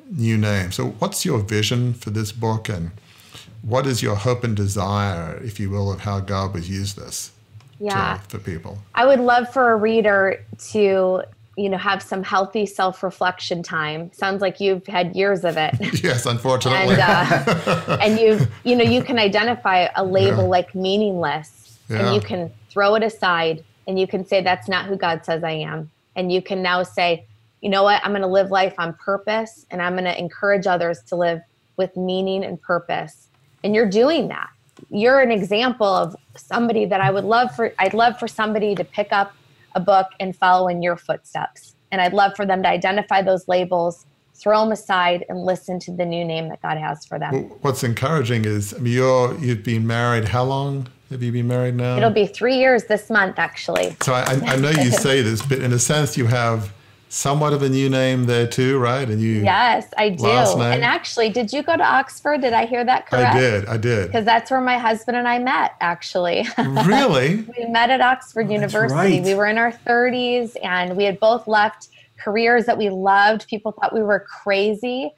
[0.10, 0.72] new name.
[0.72, 2.92] So, what's your vision for this book, and
[3.62, 7.32] what is your hope and desire, if you will, of how God would use this
[7.80, 8.20] yeah.
[8.30, 8.78] to, for people?
[8.94, 11.24] I would love for a reader to
[11.58, 15.74] you know have some healthy self-reflection time sounds like you've had years of it
[16.04, 20.50] yes unfortunately and, uh, and you you know you can identify a label yeah.
[20.50, 22.00] like meaningless yeah.
[22.00, 25.44] and you can throw it aside and you can say that's not who god says
[25.44, 27.26] i am and you can now say
[27.62, 30.68] you know what i'm going to live life on purpose and i'm going to encourage
[30.68, 31.42] others to live
[31.78, 33.28] with meaning and purpose
[33.64, 34.50] and you're doing that
[34.90, 38.84] you're an example of somebody that i would love for i'd love for somebody to
[38.84, 39.34] pick up
[39.76, 41.76] a book and follow in your footsteps.
[41.92, 45.92] And I'd love for them to identify those labels, throw them aside, and listen to
[45.92, 47.34] the new name that God has for them.
[47.62, 50.30] What's encouraging is, I mean, you're you've been married.
[50.30, 51.98] How long have you been married now?
[51.98, 53.96] It'll be three years this month, actually.
[54.02, 56.74] So I, I know you say this, but in a sense, you have
[57.10, 59.08] somewhat of a new name there too, right?
[59.08, 60.26] And you Yes, I do.
[60.26, 62.42] And actually, did you go to Oxford?
[62.42, 63.36] Did I hear that correct?
[63.36, 64.08] I did, I did.
[64.08, 66.46] Because that's where my husband and I met, actually.
[66.86, 67.46] Really?
[67.58, 68.94] we met at Oxford University.
[68.94, 69.24] right.
[69.24, 73.48] We were in our 30s and we had both left careers that we loved.
[73.48, 75.12] People thought we were crazy.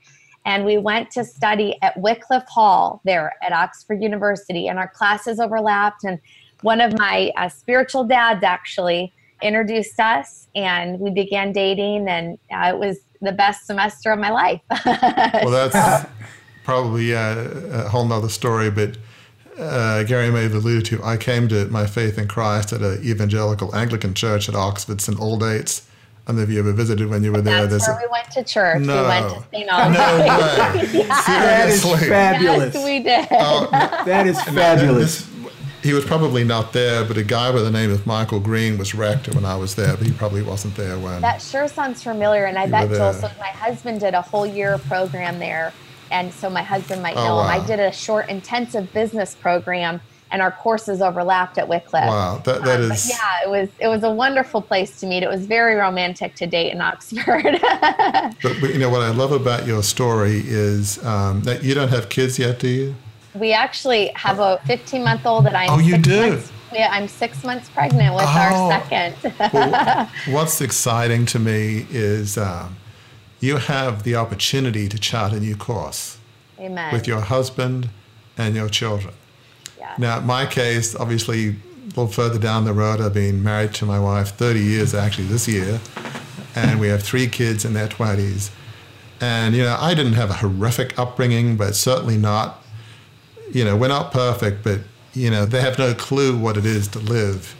[0.45, 5.41] And we went to study at Wycliffe Hall there at Oxford University, and our classes
[5.41, 6.05] overlapped.
[6.05, 6.19] And
[6.61, 12.69] one of my uh, spiritual dads actually introduced us, and we began dating, and uh,
[12.73, 14.61] it was the best semester of my life.
[15.43, 16.07] Well, that's
[16.63, 17.35] probably uh,
[17.85, 18.97] a whole nother story, but
[19.57, 21.03] uh, Gary may have alluded to.
[21.03, 25.17] I came to my faith in Christ at an evangelical Anglican church at Oxford, St.
[25.17, 25.87] Aldate's.
[26.25, 27.65] I don't know if you ever visited when you were there.
[27.67, 28.81] That's There's where we went to church.
[28.81, 29.01] No.
[29.01, 29.65] We went to St.
[29.67, 30.93] no Albans.
[30.93, 31.07] way.
[31.07, 32.09] That is Seriously.
[32.09, 32.73] fabulous.
[32.75, 33.27] Yes, we did.
[33.31, 33.69] Oh,
[34.05, 35.26] That is fabulous.
[35.87, 38.93] He was probably not there, but a guy by the name of Michael Green was
[38.93, 41.21] rector when I was there, but he probably wasn't there when.
[41.21, 43.13] That sure sounds familiar, and I bet Joel.
[43.13, 45.71] So my husband did a whole year program there,
[46.11, 47.47] and so my husband might Oh, know him.
[47.47, 52.05] I did a short intensive business program, and our courses overlapped at Wycliffe.
[52.09, 53.09] wow, that, that Um, is.
[53.09, 55.23] yeah, it was it was a wonderful place to meet.
[55.23, 57.45] It was very romantic to date in Oxford.
[57.61, 61.87] But, but you know what I love about your story is um, that you don't
[61.89, 62.95] have kids yet, do you?
[63.39, 65.69] We actually have a 15 month old that I'm.
[65.69, 66.29] Oh, you do?
[66.31, 68.27] Months, yeah, I'm six months pregnant with Oh.
[68.27, 69.15] our second.
[69.53, 72.75] Well, what's exciting to me is um,
[73.39, 76.17] you have the opportunity to chart a new course
[76.59, 76.91] Amen.
[76.93, 77.89] with your husband
[78.37, 79.13] and your children.
[79.79, 79.93] yeah.
[79.97, 81.55] Now, in my case, obviously, a
[81.87, 85.47] little further down the road, I've been married to my wife 30 years actually this
[85.47, 85.79] year,
[86.55, 88.49] and we have three kids in their 20s.
[89.21, 92.61] And, you know, I didn't have a horrific upbringing, but certainly not,
[93.51, 94.81] you know, we're not perfect, but,
[95.13, 97.55] you know, they have no clue what it is to live,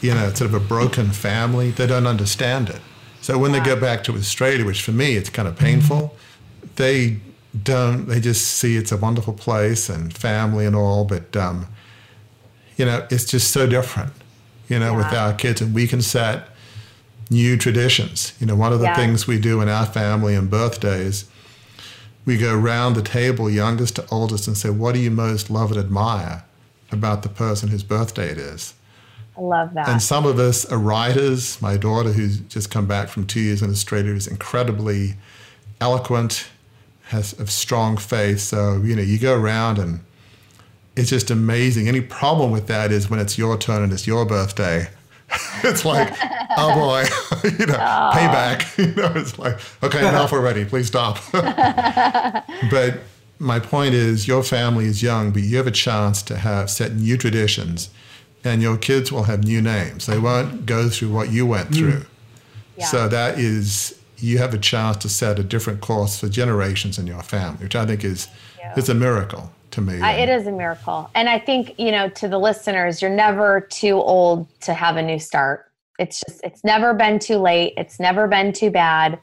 [0.00, 1.70] you know, it's sort of a broken family.
[1.70, 2.80] They don't understand it.
[3.20, 6.14] So when they go back to Australia, which for me, it's kind of painful,
[6.76, 7.18] they
[7.62, 11.66] don't, they just see it's a wonderful place and family and all, but, um,
[12.76, 14.12] you know, it's just so different,
[14.68, 15.60] you know, with our kids.
[15.62, 16.48] And we can set
[17.30, 18.34] new traditions.
[18.38, 18.96] You know, one of the Yeah.
[18.96, 21.24] things we do in our family on birthdays,
[22.26, 25.70] we go round the table, youngest to oldest, and say, What do you most love
[25.70, 26.44] and admire
[26.92, 28.74] about the person whose birthday it is?
[29.38, 29.88] I love that.
[29.88, 31.62] And some of us are writers.
[31.62, 35.14] My daughter, who's just come back from two years in Australia, is incredibly
[35.80, 36.48] eloquent,
[37.04, 38.40] has a strong faith.
[38.40, 40.00] So, you know, you go around and
[40.96, 41.86] it's just amazing.
[41.86, 44.88] Any problem with that is when it's your turn and it's your birthday.
[45.62, 46.12] it's like,
[46.56, 46.74] oh
[47.42, 48.10] boy, you know, oh.
[48.12, 48.78] payback.
[48.78, 50.64] you know, it's like, okay, enough already.
[50.64, 51.18] Please stop.
[51.32, 53.00] but
[53.38, 56.94] my point is, your family is young, but you have a chance to have set
[56.94, 57.90] new traditions,
[58.44, 60.06] and your kids will have new names.
[60.06, 61.78] They won't go through what you went mm.
[61.78, 62.06] through.
[62.76, 62.86] Yeah.
[62.86, 67.06] So that is, you have a chance to set a different course for generations in
[67.06, 68.28] your family, which I think is
[68.58, 68.74] Yeah.
[68.76, 70.00] is a miracle to me.
[70.00, 71.10] I, it is a miracle.
[71.14, 75.02] And I think, you know, to the listeners, you're never too old to have a
[75.02, 75.70] new start.
[75.98, 77.74] It's just, it's never been too late.
[77.76, 79.18] It's never been too bad.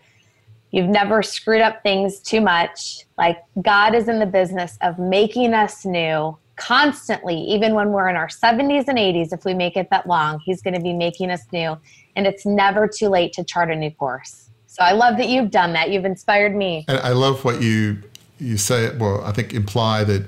[0.71, 3.05] You've never screwed up things too much.
[3.17, 8.15] Like God is in the business of making us new constantly, even when we're in
[8.15, 9.33] our 70s and 80s.
[9.33, 11.77] If we make it that long, He's going to be making us new.
[12.15, 14.49] And it's never too late to chart a new course.
[14.67, 15.91] So I love that you've done that.
[15.91, 16.85] You've inspired me.
[16.87, 18.01] And I love what you
[18.39, 18.95] you say.
[18.97, 20.23] Well, I think imply that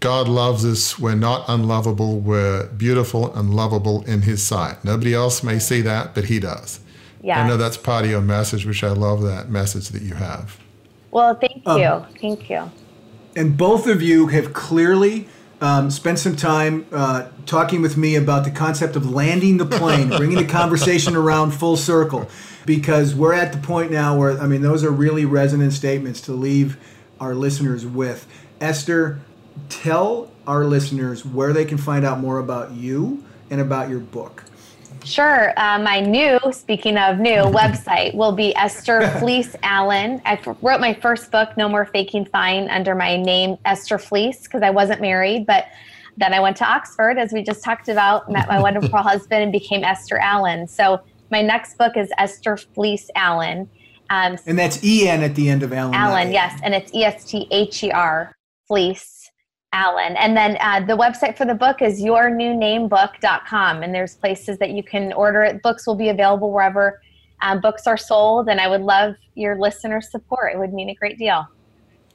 [0.00, 0.98] God loves us.
[0.98, 2.20] We're not unlovable.
[2.20, 4.84] We're beautiful and lovable in His sight.
[4.84, 6.80] Nobody else may see that, but He does.
[7.20, 7.42] Yeah.
[7.42, 10.58] I know that's part of your message, which I love that message that you have.
[11.10, 12.04] Well, thank Um, you.
[12.20, 12.70] Thank you.
[13.34, 15.26] and both of you have clearly
[15.60, 20.08] um, spent some time uh, talking with me about the concept of landing the plane,
[20.16, 22.28] bringing the conversation around full circle,
[22.66, 26.32] because we're at the point now where I mean those are really resonant statements to
[26.32, 26.76] leave
[27.20, 28.28] our listeners with.
[28.60, 29.20] Esther,
[29.68, 34.44] tell our listeners where they can find out more about you and about your book.
[35.04, 35.52] Sure.
[35.56, 40.20] Uh, my new, speaking of new, website will be Esther Fleece Allen.
[40.24, 44.42] I f- wrote my first book, No More Faking Fine, under my name Esther Fleece
[44.42, 45.46] because I wasn't married.
[45.46, 45.66] But
[46.16, 49.52] then I went to Oxford, as we just talked about, met my wonderful husband, and
[49.52, 50.66] became Esther Allen.
[50.66, 51.00] So
[51.30, 53.68] my next book is Esther Fleece Allen.
[54.10, 55.94] Um, And that's En at the end of Allen.
[55.94, 58.34] Allen, yes, and it's E S T H E R,
[58.66, 59.17] Fleece
[59.72, 60.16] Allen.
[60.16, 64.82] And then uh, the website for the book is yournewnamebook.com, and there's places that you
[64.82, 65.62] can order it.
[65.62, 67.00] Books will be available wherever
[67.42, 70.52] um, books are sold, and I would love your listener support.
[70.54, 71.46] It would mean a great deal.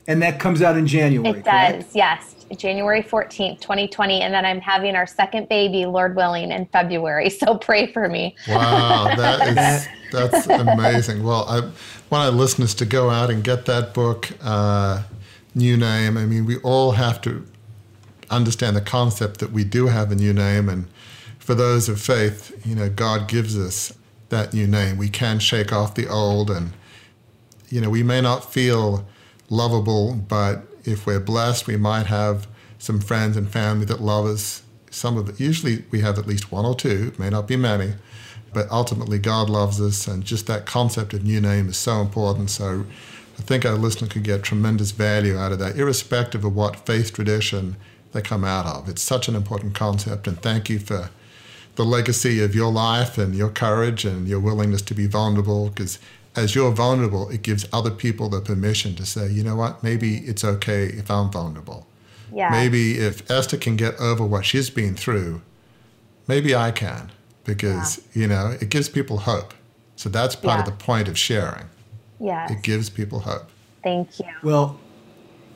[0.07, 1.39] And that comes out in January.
[1.39, 1.79] It correct?
[1.79, 2.35] does, yes.
[2.57, 4.21] January 14th, 2020.
[4.21, 7.29] And then I'm having our second baby, Lord willing, in February.
[7.43, 8.35] So pray for me.
[8.47, 11.23] Wow, that is That's amazing.
[11.23, 11.61] well, I
[12.09, 15.03] want our listeners to go out and get that book, uh,
[15.55, 16.17] New Name.
[16.17, 17.45] I mean, we all have to
[18.29, 20.87] understand the concept that we do have a new name, and
[21.39, 23.93] for those of faith, you know, God gives us
[24.29, 24.97] that new name.
[24.97, 26.71] We can shake off the old, and
[27.69, 29.05] you know, we may not feel
[29.49, 32.47] lovable, but if we're blessed, we might have
[32.77, 34.63] some friends and family that love us.
[34.89, 37.55] Some of it, usually we have at least one or two, it may not be
[37.55, 37.93] many,
[38.53, 42.49] but ultimately God loves us, and just that concept of new name is so important.
[42.49, 42.85] So
[43.43, 47.13] I think our listener could get tremendous value out of that, irrespective of what faith
[47.13, 47.75] tradition
[48.13, 48.87] they come out of.
[48.87, 51.09] It's such an important concept, and thank you for
[51.75, 55.99] the legacy of your life and your courage and your willingness to be vulnerable because
[56.37, 60.19] as you're vulnerable, it gives other people the permission to say, you know what, maybe
[60.19, 61.85] it's okay if I'm vulnerable.
[62.33, 62.49] Yeah.
[62.49, 65.41] Maybe if Esther can get over what she's been through,
[66.29, 67.11] maybe I can
[67.43, 68.21] because, yeah.
[68.21, 69.53] you know, it gives people hope.
[69.97, 70.59] So that's part yeah.
[70.59, 71.65] of the point of sharing.
[72.23, 72.51] Yeah.
[72.51, 73.49] It gives people hope.
[73.83, 74.25] Thank you.
[74.41, 74.79] Well,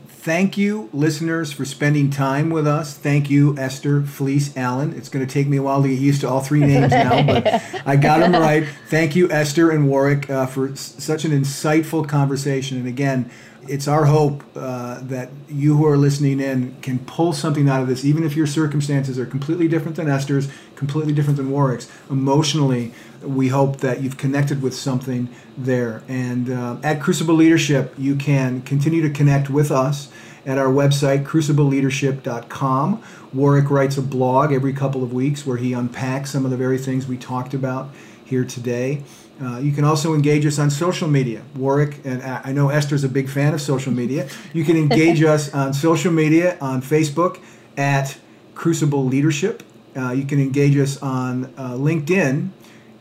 [0.07, 2.93] thank you, listeners, for spending time with us.
[2.93, 4.93] Thank you, Esther Fleece Allen.
[4.97, 7.23] It's going to take me a while to get used to all three names now,
[7.25, 7.47] but
[7.87, 8.67] I got them right.
[8.89, 12.77] Thank you, Esther and Warwick, uh, for s- such an insightful conversation.
[12.77, 13.31] And again,
[13.69, 17.87] it's our hope uh, that you who are listening in can pull something out of
[17.87, 21.89] this, even if your circumstances are completely different than Esther's, completely different than Warwick's.
[22.09, 26.03] Emotionally, we hope that you've connected with something there.
[26.07, 30.09] And uh, at Crucible Leadership, you can continue to connect with us
[30.45, 33.03] at our website, crucibleleadership.com.
[33.33, 36.77] Warwick writes a blog every couple of weeks where he unpacks some of the very
[36.77, 37.89] things we talked about
[38.23, 39.03] here today.
[39.41, 41.43] Uh, you can also engage us on social media.
[41.55, 44.27] Warwick, and I know Esther's a big fan of social media.
[44.53, 47.39] You can engage us on social media on Facebook
[47.77, 48.17] at
[48.55, 49.63] Crucible Leadership.
[49.95, 52.49] Uh, you can engage us on uh, LinkedIn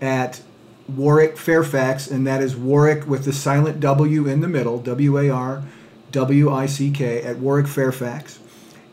[0.01, 0.43] at
[0.89, 5.31] Warwick Fairfax, and that is Warwick with the silent W in the middle, W A
[5.31, 5.63] R
[6.13, 8.39] W I C K, at Warwick Fairfax.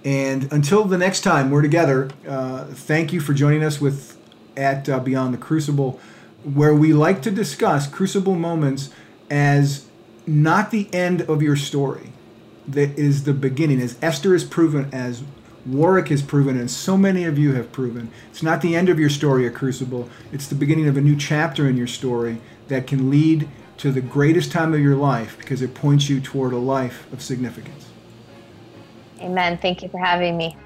[0.04, 4.18] And until the next time we're together, uh, thank you for joining us with
[4.58, 6.00] at uh, Beyond the Crucible
[6.44, 8.90] where we like to discuss crucible moments
[9.30, 9.86] as
[10.28, 12.12] not the end of your story,
[12.68, 13.82] that is the beginning.
[13.82, 15.24] As Esther has proven, as
[15.66, 19.00] Warwick has proven, and so many of you have proven, it's not the end of
[19.00, 20.10] your story, a crucible.
[20.32, 23.48] It's the beginning of a new chapter in your story that can lead
[23.78, 27.22] to the greatest time of your life because it points you toward a life of
[27.22, 27.88] significance.
[29.22, 29.58] Amen.
[29.58, 30.58] Thank you for having me.